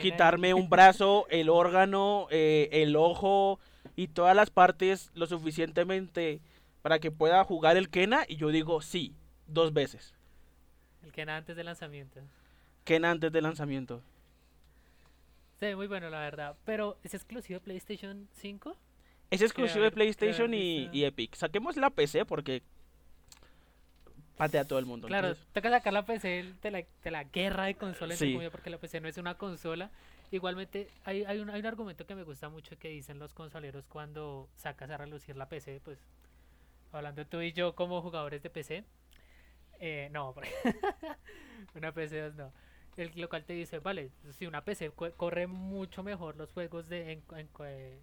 quitarme 0.00 0.54
un 0.54 0.68
brazo, 0.68 1.26
el 1.30 1.48
órgano, 1.48 2.28
eh, 2.30 2.68
el 2.72 2.96
ojo, 2.96 3.58
y 3.96 4.08
todas 4.08 4.36
las 4.36 4.50
partes 4.50 5.10
lo 5.14 5.26
suficientemente 5.26 6.40
para 6.82 6.98
que 6.98 7.10
pueda 7.10 7.42
jugar 7.44 7.76
el 7.76 7.88
Kena 7.88 8.24
y 8.28 8.36
yo 8.36 8.48
digo 8.48 8.80
sí, 8.80 9.14
dos 9.46 9.72
veces. 9.72 10.14
El 11.02 11.12
Kena 11.12 11.36
antes 11.36 11.56
del 11.56 11.66
lanzamiento. 11.66 12.20
Kena 12.84 13.10
antes 13.10 13.32
del 13.32 13.44
lanzamiento. 13.44 14.02
Se 15.58 15.66
ve 15.66 15.76
muy 15.76 15.86
bueno, 15.86 16.10
la 16.10 16.20
verdad. 16.20 16.56
Pero, 16.64 16.98
¿es 17.02 17.14
exclusivo 17.14 17.58
de 17.58 17.64
PlayStation 17.64 18.28
5? 18.34 18.76
Es 19.30 19.40
exclusivo 19.42 19.84
de 19.84 19.90
PlayStation 19.90 20.52
y 20.54 21.04
Epic. 21.04 21.34
Saquemos 21.34 21.76
la 21.76 21.90
PC 21.90 22.24
porque 22.26 22.62
patea 24.36 24.62
a 24.62 24.64
todo 24.66 24.78
el 24.78 24.86
mundo. 24.86 25.06
Claro, 25.08 25.28
entonces- 25.28 25.52
toca 25.52 25.70
sacar 25.70 25.92
la 25.92 26.04
PC 26.04 26.54
de 26.62 26.70
la, 26.70 26.84
de 27.02 27.10
la 27.10 27.24
guerra 27.24 27.64
de 27.64 27.74
consolas, 27.76 28.18
Sí. 28.18 28.38
porque 28.52 28.70
la 28.70 28.78
PC 28.78 29.00
no 29.00 29.08
es 29.08 29.16
una 29.18 29.36
consola. 29.36 29.90
Igualmente, 30.30 30.88
hay, 31.04 31.24
hay, 31.24 31.38
un, 31.38 31.50
hay 31.50 31.60
un 31.60 31.66
argumento 31.66 32.04
que 32.06 32.14
me 32.14 32.24
gusta 32.24 32.48
mucho 32.48 32.76
que 32.78 32.88
dicen 32.88 33.18
los 33.18 33.32
consoleros 33.32 33.86
cuando 33.86 34.48
sacas 34.56 34.90
a 34.90 34.96
relucir 34.96 35.36
la 35.36 35.48
PC, 35.48 35.80
pues 35.84 35.98
hablando 36.92 37.24
tú 37.26 37.40
y 37.42 37.52
yo 37.52 37.74
como 37.74 38.02
jugadores 38.02 38.42
de 38.42 38.50
PC. 38.50 38.84
eh, 39.78 40.08
no, 40.12 40.34
una 41.74 41.92
PC 41.92 42.20
2 42.20 42.34
no. 42.34 42.52
El 42.96 43.12
local 43.20 43.44
te 43.44 43.52
dice, 43.52 43.78
vale, 43.78 44.10
si 44.32 44.46
una 44.46 44.64
PC 44.64 44.90
co- 44.90 45.12
corre 45.12 45.46
mucho 45.46 46.02
mejor 46.02 46.36
los 46.36 46.50
juegos 46.52 46.88
de, 46.88 47.12
en, 47.12 47.22
en, 47.36 47.48
eh, 47.66 47.98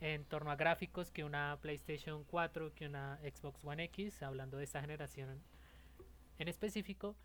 en 0.00 0.24
torno 0.26 0.50
a 0.50 0.56
gráficos 0.56 1.10
que 1.10 1.24
una 1.24 1.56
PlayStation 1.62 2.24
4, 2.24 2.74
que 2.74 2.86
una 2.86 3.18
Xbox 3.22 3.64
One 3.64 3.84
X, 3.84 4.22
hablando 4.22 4.58
de 4.58 4.64
esta 4.64 4.82
generación 4.82 5.40
en 6.38 6.48
específico, 6.48 7.16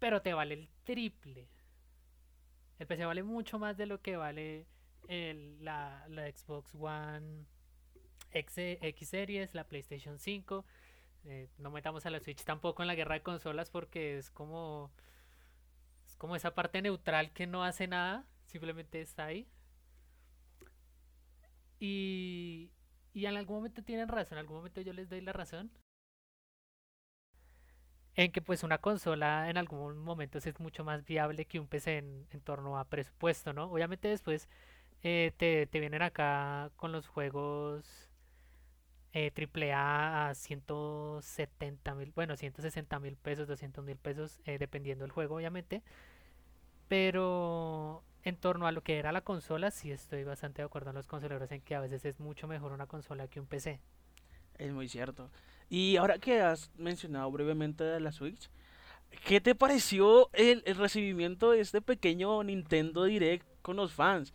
pero 0.00 0.22
te 0.22 0.34
vale 0.34 0.54
el 0.54 0.70
triple. 0.84 1.48
El 2.78 2.86
PC 2.86 3.04
vale 3.04 3.22
mucho 3.22 3.58
más 3.58 3.76
de 3.76 3.86
lo 3.86 4.00
que 4.02 4.16
vale 4.16 4.66
el- 5.08 5.64
la, 5.64 6.06
la 6.08 6.30
Xbox 6.30 6.74
One 6.74 7.46
X, 8.32 8.54
X 8.58 9.08
Series, 9.08 9.54
la 9.54 9.64
PlayStation 9.68 10.18
5. 10.18 10.64
Eh, 11.24 11.48
no 11.58 11.70
metamos 11.70 12.06
a 12.06 12.10
la 12.10 12.20
Switch 12.20 12.44
tampoco 12.44 12.82
en 12.82 12.88
la 12.88 12.94
guerra 12.96 13.14
de 13.16 13.22
consolas 13.22 13.70
porque 13.70 14.18
es 14.18 14.30
como 14.30 14.92
es 16.06 16.16
como 16.16 16.34
esa 16.36 16.54
parte 16.56 16.82
neutral 16.82 17.32
que 17.32 17.46
no 17.46 17.62
hace 17.64 17.86
nada, 17.86 18.26
simplemente 18.46 19.00
está 19.00 19.26
ahí. 19.26 19.46
Y, 21.80 22.70
y 23.14 23.26
en 23.26 23.36
algún 23.36 23.56
momento 23.56 23.82
tienen 23.82 24.08
razón, 24.08 24.34
en 24.34 24.38
algún 24.40 24.56
momento 24.58 24.80
yo 24.80 24.92
les 24.92 25.08
doy 25.08 25.20
la 25.20 25.32
razón 25.32 25.70
en 28.18 28.32
que 28.32 28.42
pues 28.42 28.64
una 28.64 28.78
consola 28.78 29.48
en 29.48 29.56
algún 29.58 29.96
momento 29.98 30.38
es 30.38 30.60
mucho 30.60 30.82
más 30.82 31.04
viable 31.04 31.44
que 31.44 31.60
un 31.60 31.68
PC 31.68 31.98
en, 31.98 32.26
en 32.32 32.40
torno 32.40 32.76
a 32.76 32.84
presupuesto, 32.84 33.52
¿no? 33.52 33.70
Obviamente 33.70 34.08
después 34.08 34.48
eh, 35.04 35.30
te, 35.36 35.68
te 35.68 35.78
vienen 35.78 36.02
acá 36.02 36.72
con 36.74 36.90
los 36.90 37.06
juegos 37.06 38.10
eh, 39.12 39.30
AAA 39.36 40.30
a 40.30 40.34
170 40.34 41.94
mil, 41.94 42.10
bueno, 42.12 42.36
160 42.36 42.98
mil 42.98 43.14
pesos, 43.16 43.46
200 43.46 43.84
mil 43.84 43.96
pesos, 43.96 44.40
eh, 44.46 44.58
dependiendo 44.58 45.04
del 45.04 45.12
juego, 45.12 45.36
obviamente. 45.36 45.84
Pero 46.88 48.02
en 48.24 48.36
torno 48.36 48.66
a 48.66 48.72
lo 48.72 48.82
que 48.82 48.98
era 48.98 49.12
la 49.12 49.20
consola, 49.20 49.70
sí 49.70 49.92
estoy 49.92 50.24
bastante 50.24 50.62
de 50.62 50.66
acuerdo 50.66 50.86
con 50.86 50.96
los 50.96 51.06
consoleros 51.06 51.52
en 51.52 51.60
que 51.60 51.76
a 51.76 51.80
veces 51.80 52.04
es 52.04 52.18
mucho 52.18 52.48
mejor 52.48 52.72
una 52.72 52.86
consola 52.86 53.28
que 53.28 53.38
un 53.38 53.46
PC. 53.46 53.78
Es 54.58 54.72
muy 54.72 54.88
cierto. 54.88 55.30
Y 55.68 55.96
ahora 55.96 56.18
que 56.18 56.40
has 56.40 56.70
mencionado 56.76 57.30
brevemente 57.30 57.84
de 57.84 58.00
la 58.00 58.12
Switch, 58.12 58.50
¿qué 59.24 59.40
te 59.40 59.54
pareció 59.54 60.30
el, 60.32 60.62
recibimiento 60.76 61.50
de 61.50 61.60
este 61.60 61.82
pequeño 61.82 62.42
Nintendo 62.42 63.04
Direct 63.04 63.46
con 63.62 63.76
los 63.76 63.92
fans? 63.92 64.32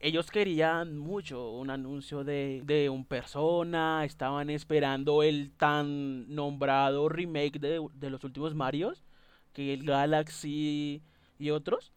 Ellos 0.00 0.30
querían 0.30 0.98
mucho 0.98 1.52
un 1.52 1.70
anuncio 1.70 2.24
de, 2.24 2.62
de 2.64 2.90
un 2.90 3.04
persona, 3.04 4.04
estaban 4.04 4.50
esperando 4.50 5.22
el 5.22 5.52
tan 5.52 6.34
nombrado 6.34 7.08
remake 7.08 7.60
de, 7.60 7.86
de 7.94 8.10
los 8.10 8.24
últimos 8.24 8.54
Marios, 8.54 9.04
que 9.52 9.72
el 9.72 9.84
Galaxy 9.84 11.02
y 11.38 11.50
otros. 11.50 11.92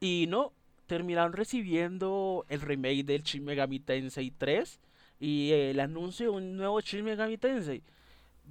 Y 0.00 0.26
no, 0.28 0.52
terminaron 0.86 1.32
recibiendo 1.32 2.44
el 2.48 2.60
remake 2.60 3.04
del 3.04 3.22
Shin 3.22 3.44
Megami 3.44 3.80
Tensei 3.80 4.30
3 4.30 4.80
y 5.20 5.52
el 5.52 5.78
anuncio 5.78 6.30
de 6.30 6.36
un 6.38 6.56
nuevo 6.56 6.80
Shin 6.80 7.04
Megami 7.04 7.36
Tensei. 7.36 7.82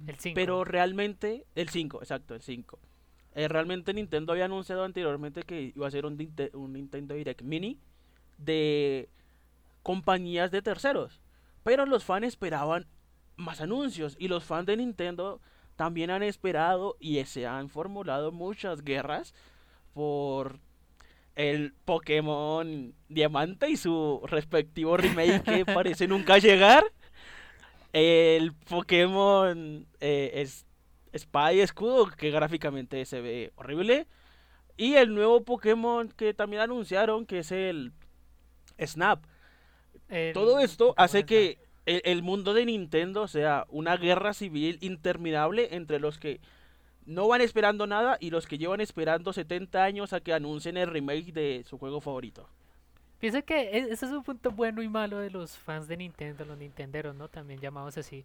El 0.06 0.16
5. 0.16 0.34
Pero 0.34 0.64
realmente, 0.64 1.44
el 1.54 1.68
5, 1.68 1.98
exacto, 2.00 2.34
el 2.34 2.40
5. 2.40 2.78
Eh, 3.34 3.48
realmente 3.48 3.92
Nintendo 3.92 4.32
había 4.32 4.46
anunciado 4.46 4.84
anteriormente 4.84 5.42
que 5.42 5.72
iba 5.74 5.86
a 5.86 5.90
ser 5.90 6.06
un 6.06 6.16
Nintendo 6.16 7.14
Direct 7.14 7.42
Mini 7.42 7.78
de 8.38 9.08
compañías 9.82 10.50
de 10.50 10.62
terceros. 10.62 11.20
Pero 11.64 11.84
los 11.86 12.04
fans 12.04 12.26
esperaban 12.26 12.86
más 13.36 13.60
anuncios 13.60 14.16
y 14.18 14.28
los 14.28 14.44
fans 14.44 14.66
de 14.66 14.76
Nintendo 14.76 15.40
también 15.76 16.10
han 16.10 16.22
esperado 16.22 16.96
y 17.00 17.22
se 17.24 17.46
han 17.46 17.68
formulado 17.68 18.32
muchas 18.32 18.82
guerras 18.82 19.34
por 19.92 20.58
el 21.36 21.72
Pokémon 21.84 22.94
Diamante 23.08 23.68
y 23.68 23.76
su 23.76 24.20
respectivo 24.24 24.96
remake 24.96 25.42
que 25.42 25.64
parece 25.64 26.06
nunca 26.06 26.38
llegar. 26.38 26.84
El 27.92 28.52
Pokémon 28.52 29.86
eh, 30.00 30.30
es, 30.34 30.66
Espada 31.12 31.52
y 31.52 31.60
Escudo 31.60 32.06
que 32.06 32.30
gráficamente 32.30 33.04
se 33.04 33.20
ve 33.20 33.52
horrible. 33.56 34.06
Y 34.76 34.94
el 34.94 35.14
nuevo 35.14 35.44
Pokémon 35.44 36.08
que 36.08 36.34
también 36.34 36.62
anunciaron 36.62 37.26
que 37.26 37.40
es 37.40 37.52
el 37.52 37.92
Snap. 38.80 39.24
El 40.08 40.32
Todo 40.32 40.60
esto 40.60 40.94
hace 40.96 41.24
que 41.24 41.58
el, 41.86 42.00
el 42.04 42.22
mundo 42.22 42.54
de 42.54 42.64
Nintendo 42.64 43.28
sea 43.28 43.66
una 43.68 43.96
guerra 43.96 44.32
civil 44.34 44.78
interminable 44.80 45.74
entre 45.74 46.00
los 46.00 46.18
que 46.18 46.40
no 47.06 47.28
van 47.28 47.40
esperando 47.40 47.86
nada 47.86 48.16
y 48.20 48.30
los 48.30 48.46
que 48.46 48.58
llevan 48.58 48.80
esperando 48.80 49.32
70 49.32 49.82
años 49.84 50.12
a 50.12 50.20
que 50.20 50.32
anuncien 50.32 50.76
el 50.76 50.88
remake 50.90 51.32
de 51.32 51.64
su 51.66 51.78
juego 51.78 52.00
favorito. 52.00 52.48
Pienso 53.18 53.44
que 53.44 53.60
e- 53.70 53.92
ese 53.92 54.06
es 54.06 54.12
un 54.12 54.22
punto 54.24 54.50
bueno 54.50 54.82
y 54.82 54.88
malo 54.88 55.18
de 55.18 55.30
los 55.30 55.56
fans 55.58 55.88
de 55.88 55.96
Nintendo, 55.96 56.44
los 56.44 56.58
nintenderos, 56.58 57.14
¿no? 57.14 57.28
También 57.28 57.60
llamados 57.60 57.98
así. 57.98 58.24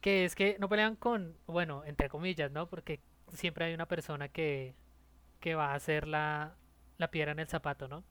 Que 0.00 0.24
es 0.24 0.34
que 0.34 0.56
no 0.60 0.68
pelean 0.68 0.96
con, 0.96 1.36
bueno, 1.46 1.82
entre 1.86 2.08
comillas, 2.08 2.50
¿no? 2.52 2.68
Porque 2.68 3.00
siempre 3.32 3.66
hay 3.66 3.74
una 3.74 3.86
persona 3.86 4.28
que, 4.28 4.74
que 5.40 5.54
va 5.54 5.72
a 5.72 5.74
hacer 5.74 6.08
la, 6.08 6.54
la 6.98 7.08
piedra 7.10 7.32
en 7.32 7.40
el 7.40 7.48
zapato, 7.48 7.88
¿no? 7.88 8.04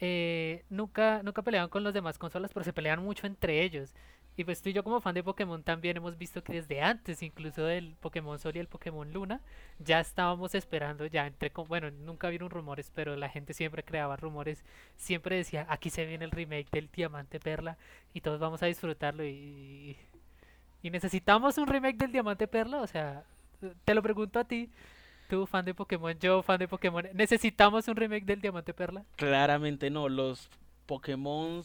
Eh, 0.00 0.64
nunca, 0.70 1.22
nunca 1.22 1.42
peleaban 1.42 1.70
con 1.70 1.84
los 1.84 1.94
demás 1.94 2.18
consolas, 2.18 2.52
pero 2.52 2.64
se 2.64 2.72
pelean 2.72 3.02
mucho 3.04 3.26
entre 3.26 3.62
ellos. 3.62 3.94
Y 4.36 4.44
pues 4.44 4.62
tú 4.62 4.70
y 4.70 4.72
yo 4.72 4.82
como 4.82 5.00
fan 5.00 5.14
de 5.14 5.22
Pokémon 5.22 5.62
también 5.62 5.98
hemos 5.98 6.16
visto 6.16 6.42
que 6.42 6.54
desde 6.54 6.80
antes, 6.80 7.22
incluso 7.22 7.64
del 7.64 7.94
Pokémon 8.00 8.38
Sol 8.38 8.56
y 8.56 8.60
el 8.60 8.66
Pokémon 8.66 9.12
Luna, 9.12 9.40
ya 9.78 10.00
estábamos 10.00 10.54
esperando, 10.54 11.04
ya 11.04 11.26
entre, 11.26 11.52
bueno, 11.68 11.90
nunca 11.90 12.30
vieron 12.30 12.48
rumores, 12.48 12.90
pero 12.94 13.14
la 13.16 13.28
gente 13.28 13.52
siempre 13.52 13.82
creaba 13.82 14.16
rumores, 14.16 14.64
siempre 14.96 15.36
decía, 15.36 15.66
aquí 15.68 15.90
se 15.90 16.06
viene 16.06 16.24
el 16.24 16.30
remake 16.30 16.70
del 16.70 16.88
Diamante 16.90 17.40
Perla 17.40 17.76
y 18.14 18.22
todos 18.22 18.40
vamos 18.40 18.62
a 18.62 18.66
disfrutarlo 18.66 19.22
y, 19.24 19.98
y 20.82 20.90
necesitamos 20.90 21.58
un 21.58 21.66
remake 21.66 21.98
del 21.98 22.12
Diamante 22.12 22.48
Perla, 22.48 22.80
o 22.80 22.86
sea, 22.86 23.24
te 23.84 23.94
lo 23.94 24.02
pregunto 24.02 24.38
a 24.38 24.44
ti, 24.44 24.70
tú 25.28 25.46
fan 25.46 25.66
de 25.66 25.74
Pokémon, 25.74 26.18
yo 26.18 26.42
fan 26.42 26.58
de 26.58 26.68
Pokémon, 26.68 27.06
¿necesitamos 27.12 27.86
un 27.86 27.96
remake 27.96 28.24
del 28.24 28.40
Diamante 28.40 28.72
Perla? 28.72 29.04
Claramente 29.16 29.90
no, 29.90 30.08
los 30.08 30.48
Pokémon 30.86 31.62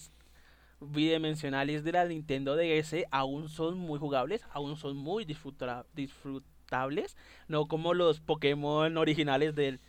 bidimensionales 0.80 1.84
de 1.84 1.92
la 1.92 2.06
Nintendo 2.06 2.56
DS 2.56 3.06
aún 3.12 3.50
son 3.50 3.78
muy 3.78 4.00
jugables, 4.00 4.44
aún 4.52 4.78
son 4.78 4.96
muy 4.98 5.26
disfruta- 5.26 5.86
disfrutables, 5.94 7.16
no 7.48 7.68
como 7.68 7.94
los 7.94 8.20
Pokémon 8.20 8.96
originales 8.98 9.56
del 9.56 9.80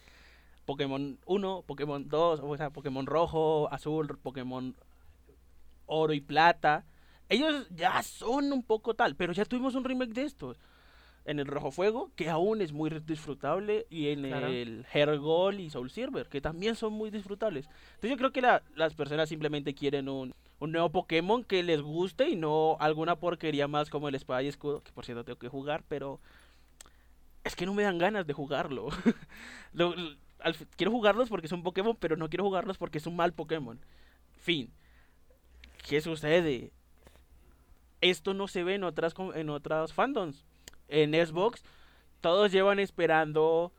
Pokémon 0.65 1.19
1, 1.27 1.65
Pokémon 1.67 2.09
2, 2.09 2.41
o 2.43 2.57
sea, 2.57 2.71
Pokémon 2.71 3.07
rojo, 3.07 3.69
azul, 3.73 4.19
Pokémon 4.23 4.75
oro 5.87 6.13
y 6.13 6.21
plata. 6.21 6.85
Ellos 7.31 7.67
ya 7.71 8.03
son 8.03 8.53
un 8.53 8.63
poco 8.63 8.95
tal, 8.95 9.17
pero 9.17 9.33
ya 9.33 9.45
tuvimos 9.45 9.75
un 9.75 9.85
remake 9.85 10.13
de 10.13 10.23
estos. 10.25 10.59
En 11.25 11.39
el 11.39 11.47
Rojo 11.47 11.71
Fuego, 11.71 12.11
que 12.17 12.31
aún 12.31 12.63
es 12.63 12.73
muy 12.73 12.89
disfrutable, 13.01 13.87
y 13.91 14.09
en 14.09 14.23
Claro. 14.23 14.47
el 14.47 14.87
Hair 14.93 15.19
Gold 15.19 15.61
y 15.61 15.69
Soul 15.69 15.91
Silver, 15.91 16.27
que 16.29 16.41
también 16.41 16.75
son 16.75 16.95
muy 16.95 17.11
disfrutables. 17.11 17.67
Entonces 17.89 18.11
yo 18.11 18.17
creo 18.17 18.33
que 18.33 18.41
la- 18.41 18.63
las 18.77 18.95
personas 18.95 19.29
simplemente 19.29 19.75
quieren 19.75 20.09
un, 20.09 20.35
un 20.61 20.73
nuevo 20.73 20.91
Pokémon 20.91 21.45
que 21.45 21.63
les 21.63 21.81
guste 21.81 22.29
y 22.29 22.37
no 22.37 22.77
alguna 22.81 23.17
porquería 23.17 23.69
más 23.69 23.91
como 23.91 24.09
el 24.09 24.15
Espada 24.15 24.43
y 24.43 24.49
Escudo, 24.49 24.83
que 24.83 24.93
por 24.93 25.05
cierto 25.05 25.25
tengo 25.25 25.39
que 25.39 25.49
jugar, 25.49 25.85
pero 25.89 26.21
es 27.45 27.55
que 27.55 27.67
no 27.67 27.75
me 27.75 27.85
dan 27.85 27.99
ganas 27.99 28.27
de 28.27 28.33
jugarlo. 28.33 28.89
Quiero 30.77 30.93
jugarlos 30.93 31.29
porque 31.29 31.47
es 31.47 31.53
un 31.53 31.63
Pokémon, 31.63 31.97
pero 31.99 32.17
no 32.17 32.29
quiero 32.29 32.45
jugarlos 32.45 32.79
porque 32.79 32.99
es 32.99 33.07
un 33.07 33.17
mal 33.17 33.33
Pokémon. 33.33 33.81
Fin. 34.41 34.71
¿Qué 35.89 36.01
sucede? 36.01 36.71
Esto 38.01 38.35
no 38.35 38.47
se 38.47 38.63
ve 38.63 38.75
en 38.75 38.85
otras 38.85 39.15
en 39.35 39.51
otras 39.51 39.93
fandoms. 39.93 40.45
En 40.89 41.13
Xbox 41.13 41.63
todos 42.21 42.53
llevan 42.53 42.79
esperando 42.79 43.73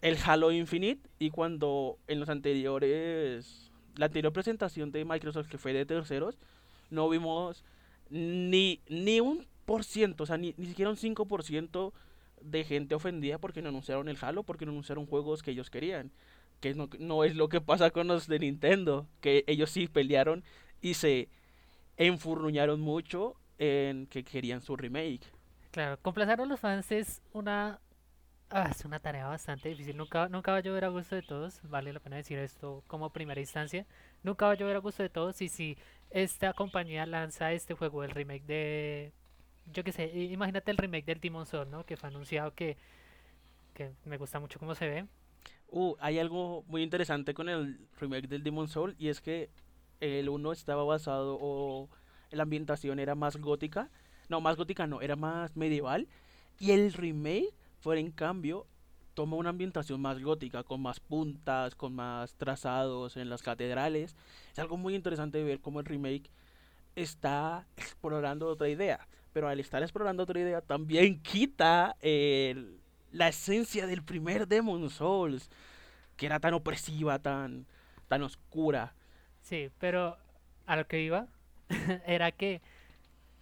el 0.00 0.16
Halo 0.24 0.52
Infinite 0.52 1.08
y 1.18 1.30
cuando 1.30 1.98
en 2.06 2.20
los 2.20 2.28
anteriores 2.28 3.65
la 3.96 4.06
anterior 4.06 4.32
presentación 4.32 4.92
de 4.92 5.04
Microsoft 5.04 5.48
que 5.48 5.58
fue 5.58 5.72
de 5.72 5.86
terceros 5.86 6.36
no 6.90 7.08
vimos 7.08 7.64
ni 8.10 8.80
ni 8.88 9.20
un 9.20 9.46
por 9.64 9.84
ciento, 9.84 10.22
o 10.22 10.26
sea, 10.26 10.38
ni, 10.38 10.54
ni 10.56 10.66
siquiera 10.66 10.90
un 10.90 10.96
5% 10.96 11.92
de 12.40 12.64
gente 12.64 12.94
ofendida 12.94 13.38
porque 13.38 13.60
no 13.62 13.68
anunciaron 13.68 14.08
el 14.08 14.16
Halo, 14.20 14.44
porque 14.44 14.64
no 14.64 14.70
anunciaron 14.70 15.06
juegos 15.06 15.42
que 15.42 15.50
ellos 15.50 15.70
querían. 15.70 16.12
que 16.60 16.74
no, 16.74 16.88
no 16.98 17.24
es 17.24 17.34
lo 17.34 17.48
que 17.48 17.60
pasa 17.60 17.90
con 17.90 18.06
los 18.06 18.28
de 18.28 18.38
Nintendo, 18.38 19.06
que 19.20 19.44
ellos 19.46 19.70
sí 19.70 19.88
pelearon 19.88 20.44
y 20.80 20.94
se 20.94 21.28
enfurruñaron 21.96 22.80
mucho 22.80 23.34
en 23.58 24.06
que 24.06 24.22
querían 24.22 24.62
su 24.62 24.76
remake. 24.76 25.22
Claro, 25.72 25.98
complacer 26.00 26.38
los 26.46 26.60
fans 26.60 26.90
es 26.92 27.20
una 27.32 27.80
ah, 28.50 28.68
es 28.70 28.84
una 28.84 29.00
tarea 29.00 29.26
bastante 29.26 29.68
difícil. 29.68 29.96
Nunca, 29.96 30.28
nunca 30.28 30.52
va 30.52 30.58
a 30.58 30.60
llover 30.60 30.84
a 30.84 30.88
gusto 30.88 31.14
de 31.14 31.22
todos. 31.22 31.60
Vale 31.64 31.92
la 31.92 32.00
pena 32.00 32.16
decir 32.16 32.38
esto 32.38 32.82
como 32.86 33.10
primera 33.10 33.40
instancia. 33.40 33.86
Nunca 34.22 34.46
va 34.46 34.52
a 34.52 34.54
llover 34.56 34.76
a 34.76 34.80
gusto 34.80 35.02
de 35.02 35.08
todos. 35.08 35.40
Y 35.42 35.48
si 35.48 35.76
esta 36.10 36.52
compañía 36.52 37.06
lanza 37.06 37.52
este 37.52 37.74
juego, 37.74 38.04
el 38.04 38.10
remake 38.10 38.44
de. 38.44 39.12
Yo 39.72 39.82
qué 39.82 39.92
sé, 39.92 40.06
imagínate 40.06 40.70
el 40.70 40.76
remake 40.76 41.06
del 41.06 41.20
Demon 41.20 41.46
Soul, 41.46 41.70
¿no? 41.70 41.84
Que 41.84 41.96
fue 41.96 42.08
anunciado 42.08 42.54
que, 42.54 42.76
que 43.74 43.92
me 44.04 44.16
gusta 44.16 44.38
mucho 44.38 44.58
cómo 44.60 44.74
se 44.74 44.88
ve. 44.88 45.06
Uh, 45.68 45.96
hay 45.98 46.20
algo 46.20 46.64
muy 46.68 46.82
interesante 46.82 47.34
con 47.34 47.48
el 47.48 47.88
remake 47.98 48.28
del 48.28 48.44
Demon 48.44 48.68
Soul 48.68 48.94
y 48.98 49.08
es 49.08 49.20
que 49.20 49.50
el 50.00 50.28
uno 50.28 50.52
estaba 50.52 50.84
basado 50.84 51.36
o 51.40 51.88
la 52.30 52.44
ambientación 52.44 52.98
era 53.00 53.14
más 53.14 53.36
gótica. 53.36 53.90
No, 54.28 54.40
más 54.40 54.56
gótica 54.56 54.86
no, 54.86 55.00
era 55.00 55.16
más 55.16 55.56
medieval. 55.56 56.08
Y 56.58 56.70
el 56.70 56.92
remake 56.92 57.54
fue 57.86 58.00
en 58.00 58.10
cambio 58.10 58.66
toma 59.14 59.36
una 59.36 59.50
ambientación 59.50 60.00
más 60.00 60.20
gótica, 60.20 60.64
con 60.64 60.82
más 60.82 60.98
puntas, 60.98 61.76
con 61.76 61.94
más 61.94 62.34
trazados 62.34 63.16
en 63.16 63.30
las 63.30 63.42
catedrales. 63.44 64.16
Es 64.50 64.58
algo 64.58 64.76
muy 64.76 64.96
interesante 64.96 65.44
ver 65.44 65.60
cómo 65.60 65.78
el 65.78 65.86
remake 65.86 66.28
está 66.96 67.64
explorando 67.76 68.48
otra 68.48 68.68
idea. 68.68 69.06
Pero 69.32 69.46
al 69.46 69.60
estar 69.60 69.84
explorando 69.84 70.24
otra 70.24 70.40
idea 70.40 70.62
también 70.62 71.20
quita 71.22 71.94
la 73.12 73.28
esencia 73.28 73.86
del 73.86 74.02
primer 74.02 74.48
Demon 74.48 74.90
Souls, 74.90 75.48
que 76.16 76.26
era 76.26 76.40
tan 76.40 76.54
opresiva, 76.54 77.20
tan, 77.20 77.66
tan 78.08 78.24
oscura. 78.24 78.94
Sí, 79.42 79.70
pero 79.78 80.16
a 80.66 80.74
lo 80.74 80.88
que 80.88 81.02
iba 81.02 81.28
era 82.04 82.32
que 82.32 82.62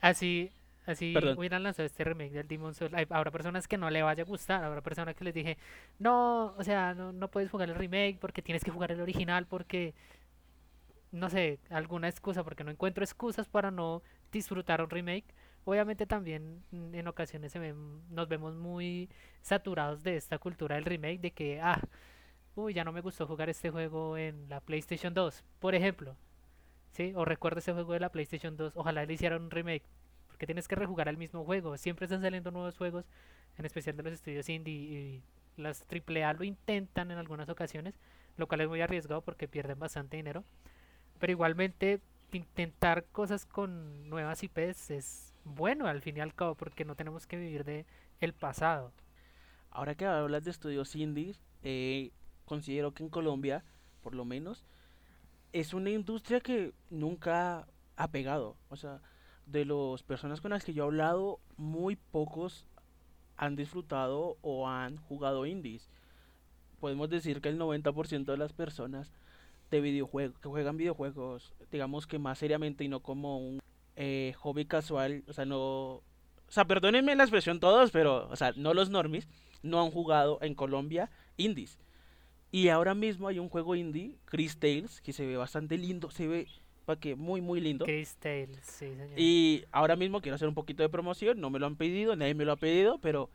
así 0.03 0.53
así 0.87 1.15
hubieran 1.37 1.63
lanzado 1.63 1.87
este 1.87 2.05
remake 2.05 2.33
del 2.33 2.49
Demon 2.49 2.75
Souls. 2.75 2.95
Hay, 2.95 3.07
habrá 3.11 3.31
personas 3.31 3.69
que 3.69 3.79
no 3.79 3.91
le 3.91 4.03
vaya 4.03 4.23
a 4.23 4.27
gustar, 4.27 4.65
habrá 4.65 4.81
personas 4.81 5.15
que 5.15 5.25
les 5.25 5.35
dije, 5.35 5.59
no, 5.99 6.55
o 6.57 6.65
sea, 6.65 6.95
no, 6.95 7.13
no 7.13 7.29
puedes 7.29 7.51
jugar 7.51 7.71
el 7.71 7.77
remake 7.77 8.19
porque 8.21 8.43
tienes 8.43 8.65
que 8.65 8.71
jugar 8.71 8.93
el 8.93 9.01
original 9.01 9.47
porque, 9.47 9.95
no 11.13 11.31
sé, 11.31 11.59
alguna 11.71 12.09
excusa, 12.09 12.45
porque 12.45 12.65
no 12.65 12.71
encuentro 12.71 13.05
excusas 13.05 13.49
para 13.49 13.71
no 13.71 14.03
disfrutar 14.33 14.83
un 14.83 14.91
remake. 14.91 15.27
Obviamente 15.65 16.07
también 16.07 16.63
mm, 16.71 16.95
en 16.95 17.09
ocasiones 17.09 17.53
se 17.53 17.59
ven, 17.59 18.03
nos 18.11 18.29
vemos 18.29 18.55
muy 18.55 19.09
saturados 19.41 20.03
de 20.03 20.17
esta 20.17 20.39
cultura 20.39 20.77
del 20.77 20.85
remake, 20.85 21.21
de 21.21 21.31
que, 21.31 21.61
ah, 21.61 21.81
uy, 22.55 22.75
ya 22.75 22.85
no 22.85 22.93
me 22.93 23.01
gustó 23.01 23.27
jugar 23.27 23.49
este 23.49 23.71
juego 23.71 24.17
en 24.19 24.49
la 24.49 24.61
PlayStation 24.61 25.15
2, 25.15 25.45
por 25.61 25.75
ejemplo. 25.75 26.17
¿Sí? 26.93 27.13
O 27.17 27.25
recuerdo 27.25 27.59
ese 27.59 27.73
juego 27.73 27.93
de 27.95 28.01
la 28.01 28.11
PlayStation 28.13 28.57
2, 28.57 28.75
ojalá 28.77 29.05
le 29.05 29.15
hicieran 29.15 29.43
un 29.43 29.51
remake, 29.51 29.83
porque 30.35 30.47
tienes 30.47 30.67
que 30.67 30.75
rejugar 30.75 31.07
el 31.07 31.17
mismo 31.17 31.45
juego. 31.45 31.77
Siempre 31.77 32.07
están 32.07 32.21
saliendo 32.21 32.51
nuevos 32.51 32.77
juegos, 32.77 33.05
en 33.57 33.67
especial 33.67 33.97
de 33.97 34.03
los 34.03 34.15
estudios 34.15 34.49
indie 34.49 34.75
y 34.75 35.23
las 35.57 35.87
AAA 35.89 36.33
lo 36.33 36.43
intentan 36.43 37.13
en 37.13 37.19
algunas 37.19 37.49
ocasiones, 37.49 37.95
lo 38.37 38.49
cual 38.49 38.63
es 38.63 38.69
muy 38.69 38.81
arriesgado 38.81 39.21
porque 39.23 39.47
pierden 39.47 39.79
bastante 39.79 40.17
dinero. 40.17 40.43
Pero 41.21 41.31
igualmente 41.31 42.01
intentar 42.33 43.05
cosas 43.13 43.47
con 43.47 44.11
nuevas 44.11 44.43
IPs 44.43 44.91
es 44.91 45.35
bueno 45.45 45.87
al 45.87 46.03
fin 46.03 46.17
y 46.17 46.21
al 46.21 46.35
cabo 46.35 46.57
porque 46.57 46.85
no 46.85 46.97
tenemos 46.97 47.29
que 47.29 47.37
vivir 47.37 47.63
de 47.63 47.87
el 48.19 48.33
pasado. 48.33 48.91
Ahora 49.71 49.95
que 49.95 50.05
hablas 50.05 50.43
de 50.43 50.51
estudios 50.51 50.97
indies, 50.97 51.39
eh, 51.63 52.11
considero 52.45 52.93
que 52.93 53.05
en 53.05 53.09
Colombia, 53.09 53.63
por 54.03 54.17
lo 54.17 54.25
menos, 54.25 54.65
es 55.53 55.75
una 55.75 55.91
industria 55.91 56.41
que 56.41 56.73
nunca 56.91 57.69
ha 57.95 58.09
pegado. 58.09 58.57
O 58.69 58.75
sea, 58.75 59.01
de 59.47 59.65
las 59.65 60.03
personas 60.03 60.41
con 60.41 60.51
las 60.51 60.65
que 60.65 60.75
yo 60.75 60.85
he 60.85 60.87
hablado, 60.87 61.41
muy 61.57 61.97
pocos 61.97 62.67
han 63.37 63.57
disfrutado 63.57 64.37
o 64.43 64.69
han 64.69 64.97
jugado 64.97 65.47
indies. 65.47 65.89
Podemos 66.81 67.09
decir 67.11 67.41
que 67.41 67.49
el 67.49 67.59
90% 67.59 68.25
de 68.25 68.37
las 68.37 68.53
personas 68.53 69.13
de 69.71 69.81
videojuegos 69.81 70.39
que 70.39 70.49
juegan 70.49 70.77
videojuegos, 70.77 71.53
digamos 71.73 72.07
que 72.07 72.19
más 72.19 72.39
seriamente 72.39 72.85
y 72.85 72.89
no 72.89 73.01
como 73.01 73.39
un 73.39 73.61
eh, 73.97 74.35
hobby 74.39 74.67
casual, 74.67 75.25
o 75.29 75.33
sea, 75.33 75.45
no, 75.45 75.59
o 75.61 76.03
sea, 76.49 76.67
perdónenme 76.67 77.17
la 77.17 77.25
expresión 77.25 77.61
todos, 77.61 77.91
pero, 77.91 78.29
o 78.29 78.37
sea, 78.37 78.53
no 78.57 78.75
los 78.75 78.91
normis, 78.91 79.27
no 79.63 79.83
han 79.83 79.91
jugado 79.91 80.39
en 80.43 80.55
Colombia 80.55 81.11
indies. 81.37 81.79
Y 82.53 82.69
ahora 82.69 82.95
mismo 82.95 83.27
hay 83.27 83.41
un 83.41 83.49
juego 83.49 83.75
indie, 83.75 84.17
Chris 84.27 84.59
Tales, 84.59 85.01
que 85.01 85.13
se 85.13 85.27
ve 85.27 85.37
bastante 85.37 85.77
lindo, 85.77 86.11
se 86.11 86.29
ve 86.29 86.47
que 87.01 87.17
muy 87.17 87.41
muy 87.41 87.61
lindo. 87.61 87.85
Chris 87.85 88.17
Tales, 88.17 88.61
sí, 88.63 88.87
señor. 88.87 89.19
Y 89.19 89.65
ahora 89.73 89.97
mismo 89.97 90.21
quiero 90.21 90.37
hacer 90.37 90.49
un 90.49 90.55
poquito 90.55 90.83
de 90.83 90.89
promoción, 90.89 91.41
no 91.41 91.51
me 91.51 91.59
lo 91.59 91.67
han 91.67 91.77
pedido, 91.77 92.15
nadie 92.17 92.35
me 92.35 92.45
lo 92.45 92.53
ha 92.53 92.57
pedido, 92.57 92.99
pero 92.99 93.31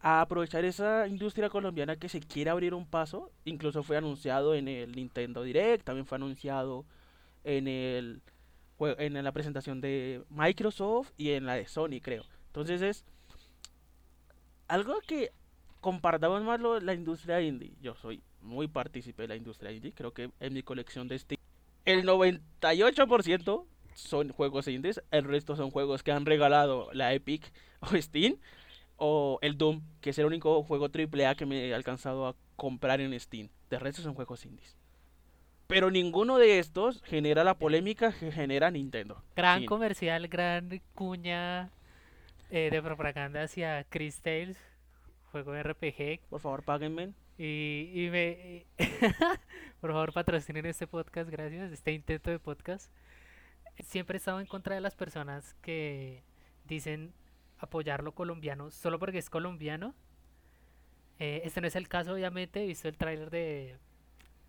a 0.00 0.20
aprovechar 0.20 0.64
esa 0.64 1.06
industria 1.08 1.48
colombiana 1.48 1.96
que 1.96 2.08
se 2.08 2.20
quiere 2.20 2.50
abrir 2.50 2.74
un 2.74 2.86
paso, 2.86 3.30
incluso 3.44 3.82
fue 3.82 3.96
anunciado 3.96 4.54
en 4.54 4.68
el 4.68 4.92
Nintendo 4.92 5.42
Direct, 5.42 5.84
también 5.84 6.06
fue 6.06 6.16
anunciado 6.16 6.84
en 7.42 7.68
el 7.68 8.22
en 8.80 9.22
la 9.22 9.32
presentación 9.32 9.80
de 9.80 10.22
Microsoft 10.30 11.12
y 11.16 11.30
en 11.30 11.46
la 11.46 11.54
de 11.54 11.66
Sony, 11.66 12.00
creo. 12.02 12.24
Entonces 12.48 12.82
es 12.82 13.04
algo 14.68 15.00
que 15.06 15.30
compartamos 15.80 16.42
más 16.42 16.60
lo, 16.60 16.80
la 16.80 16.92
industria 16.92 17.40
indie. 17.40 17.72
Yo 17.80 17.94
soy 17.94 18.22
muy 18.40 18.68
partícipe 18.68 19.22
de 19.22 19.28
la 19.28 19.36
industria 19.36 19.72
indie, 19.72 19.92
creo 19.92 20.12
que 20.12 20.30
en 20.40 20.52
mi 20.52 20.62
colección 20.62 21.08
de 21.08 21.18
Steam 21.18 21.40
el 21.84 22.04
98% 22.04 23.66
son 23.94 24.28
juegos 24.30 24.68
indies, 24.68 25.02
el 25.10 25.24
resto 25.24 25.56
son 25.56 25.70
juegos 25.70 26.02
que 26.02 26.12
han 26.12 26.26
regalado 26.26 26.90
la 26.92 27.12
Epic 27.12 27.52
o 27.80 27.96
Steam 27.96 28.36
o 28.96 29.38
el 29.42 29.58
Doom, 29.58 29.82
que 30.00 30.10
es 30.10 30.18
el 30.18 30.26
único 30.26 30.62
juego 30.62 30.86
AAA 30.86 31.34
que 31.34 31.46
me 31.46 31.68
he 31.68 31.74
alcanzado 31.74 32.26
a 32.26 32.36
comprar 32.56 33.00
en 33.00 33.18
Steam. 33.18 33.48
De 33.70 33.78
resto 33.78 34.02
son 34.02 34.14
juegos 34.14 34.44
indies. 34.44 34.76
Pero 35.66 35.90
ninguno 35.90 36.38
de 36.38 36.58
estos 36.58 37.02
genera 37.02 37.42
la 37.42 37.54
polémica 37.54 38.12
que 38.12 38.30
genera 38.30 38.70
Nintendo. 38.70 39.22
Gran 39.34 39.64
comercial, 39.64 40.28
gran 40.28 40.82
cuña 40.94 41.70
eh, 42.50 42.68
de 42.70 42.82
propaganda 42.82 43.42
hacia 43.42 43.84
Chris 43.84 44.20
Tales, 44.20 44.58
juego 45.32 45.52
de 45.52 45.62
RPG. 45.62 46.28
Por 46.28 46.40
favor, 46.40 46.62
páguenme. 46.62 47.14
Y, 47.36 47.90
y 47.94 48.10
me. 48.10 48.66
por 49.80 49.90
favor, 49.90 50.12
patrocinen 50.12 50.66
este 50.66 50.86
podcast, 50.86 51.28
gracias. 51.30 51.72
Este 51.72 51.92
intento 51.92 52.30
de 52.30 52.38
podcast. 52.38 52.90
Siempre 53.80 54.16
he 54.16 54.18
estado 54.18 54.40
en 54.40 54.46
contra 54.46 54.74
de 54.76 54.80
las 54.80 54.94
personas 54.94 55.54
que 55.60 56.22
dicen 56.64 57.12
apoyar 57.58 58.02
lo 58.04 58.12
colombiano 58.12 58.70
solo 58.70 58.98
porque 58.98 59.18
es 59.18 59.30
colombiano. 59.30 59.94
Eh, 61.18 61.42
este 61.44 61.60
no 61.60 61.66
es 61.66 61.76
el 61.76 61.88
caso, 61.88 62.12
obviamente. 62.12 62.62
He 62.62 62.66
visto 62.66 62.88
el 62.88 62.96
tráiler 62.96 63.30
de, 63.30 63.78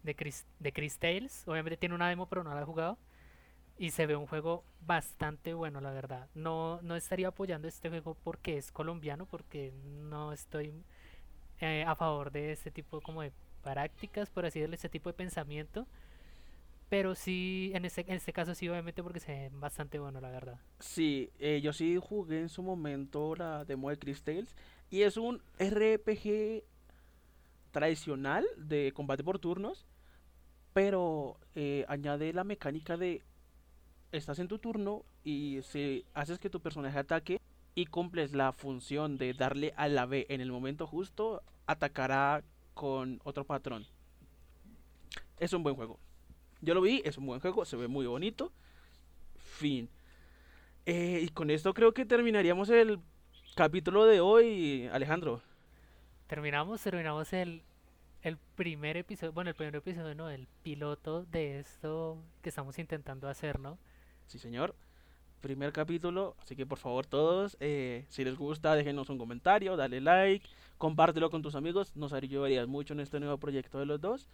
de, 0.04 0.15
Chris, 0.15 0.45
de 0.60 0.71
Chris 0.71 1.00
Tales. 1.00 1.43
Obviamente 1.48 1.78
tiene 1.78 1.95
una 1.95 2.10
demo, 2.10 2.28
pero 2.28 2.43
no 2.43 2.54
la 2.54 2.62
he 2.62 2.65
jugado. 2.65 3.00
Y 3.78 3.91
se 3.91 4.06
ve 4.06 4.15
un 4.15 4.28
juego 4.28 4.63
bastante 4.82 5.54
bueno, 5.54 5.82
la 5.82 5.91
verdad. 5.91 6.30
No, 6.34 6.80
no 6.82 6.95
estaría 6.95 7.30
apoyando 7.30 7.67
este 7.67 7.89
juego 7.89 8.15
porque 8.24 8.58
es 8.58 8.71
colombiano, 8.71 9.26
porque 9.26 9.74
no 9.84 10.32
estoy 10.32 10.86
eh, 11.62 11.84
a 11.86 11.96
favor 11.96 12.32
de 12.32 12.52
este 12.52 12.72
tipo 12.72 13.02
como 13.02 13.22
de 13.22 13.32
prácticas, 13.63 14.30
por 14.30 14.46
así 14.46 14.60
decirlo, 14.60 14.76
este 14.76 14.89
tipo 14.89 15.10
de 15.10 15.13
pensamiento. 15.13 15.88
Pero 16.89 17.15
sí, 17.15 17.72
en 17.74 17.86
este, 17.86 18.02
en 18.02 18.13
este 18.13 18.32
caso 18.32 18.54
sí, 18.54 18.70
obviamente, 18.70 19.02
porque 19.02 19.20
se 19.20 19.32
ve 19.32 19.50
bastante 19.54 19.98
bueno, 20.00 20.22
la 20.22 20.30
verdad. 20.30 20.60
Sí, 20.80 21.32
eh, 21.39 21.60
yo 21.62 21.74
sí 21.74 21.98
jugué 22.02 22.39
en 22.41 22.50
su 22.50 22.62
momento 22.62 23.36
la 23.36 23.65
demo 23.65 23.89
de 23.89 23.98
Crystals. 23.98 24.56
Y 24.91 25.02
es 25.02 25.18
un 25.18 25.41
RPG 25.60 26.63
tradicional 27.72 28.46
de 28.58 28.91
combate 28.94 29.24
por 29.24 29.39
turnos. 29.39 29.86
Pero 30.74 31.39
eh, 31.56 31.86
añade 31.88 32.34
la 32.34 32.44
mecánica 32.44 32.98
de 32.98 33.24
estás 34.12 34.39
en 34.39 34.48
tu 34.48 34.60
turno 34.60 35.04
y 35.24 35.60
si 35.63 36.06
haces 36.13 36.39
que 36.39 36.50
tu 36.50 36.60
personaje 36.60 36.98
ataque 37.00 37.41
y 37.75 37.85
cumples 37.88 38.33
la 38.33 38.53
función 38.53 39.17
de 39.17 39.33
darle 39.33 39.73
a 39.75 39.89
la 39.89 40.05
B 40.05 40.25
en 40.29 40.39
el 40.39 40.51
momento 40.51 40.88
justo, 40.88 41.43
atacará 41.67 42.43
con 42.73 43.19
otro 43.25 43.43
patrón. 43.43 43.85
Es 45.38 45.51
un 45.51 45.61
buen 45.61 45.75
juego. 45.75 45.99
Yo 46.61 46.73
lo 46.73 46.81
vi, 46.81 47.01
es 47.03 47.17
un 47.17 47.25
buen 47.25 47.41
juego, 47.41 47.65
se 47.65 47.75
ve 47.75 47.89
muy 47.89 48.05
bonito. 48.07 48.51
Fin. 49.35 49.89
Eh, 50.85 51.19
y 51.23 51.29
con 51.29 51.49
esto 51.49 51.73
creo 51.73 51.93
que 51.93 52.05
terminaríamos 52.05 52.69
el 52.69 52.99
capítulo 53.55 54.05
de 54.05 54.21
hoy, 54.21 54.88
Alejandro. 54.93 55.41
Terminamos, 56.27 56.81
terminamos 56.81 57.33
el, 57.33 57.61
el 58.21 58.38
primer 58.55 58.95
episodio, 58.95 59.33
bueno, 59.33 59.49
el 59.49 59.55
primer 59.55 59.75
episodio, 59.75 60.15
no, 60.15 60.29
el 60.29 60.47
piloto 60.63 61.25
de 61.25 61.59
esto 61.59 62.17
que 62.41 62.49
estamos 62.49 62.79
intentando 62.79 63.27
hacer, 63.27 63.59
¿no? 63.59 63.77
Sí, 64.27 64.39
señor. 64.39 64.75
Primer 65.45 65.71
capítulo. 65.71 66.36
Así 66.41 66.55
que 66.55 66.65
por 66.65 66.79
favor 66.79 67.05
todos, 67.05 67.55
eh, 67.60 68.05
si 68.10 68.23
les 68.23 68.36
gusta, 68.36 68.73
déjenos 68.73 69.10
un 69.10 69.19
comentario, 69.19 69.77
dale 69.77 70.01
like, 70.01 70.47
compártelo 70.79 71.29
con 71.29 71.43
tus 71.43 71.53
amigos. 71.53 71.95
Nos 71.95 72.13
ayudarías 72.13 72.67
mucho 72.67 72.93
en 72.93 72.99
este 72.99 73.19
nuevo 73.19 73.38
proyecto 73.38 73.77
de 73.77 73.86
los 73.86 74.01
dos. 74.01 74.27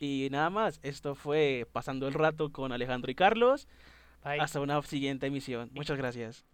Y 0.00 0.28
nada 0.30 0.48
más, 0.48 0.80
esto 0.82 1.14
fue 1.14 1.66
Pasando 1.70 2.08
el 2.08 2.14
Rato 2.14 2.50
con 2.50 2.72
Alejandro 2.72 3.10
y 3.10 3.14
Carlos. 3.14 3.68
Hasta 4.22 4.60
una 4.60 4.80
siguiente 4.82 5.26
emisión. 5.26 5.70
Muchas 5.74 5.98
gracias. 5.98 6.44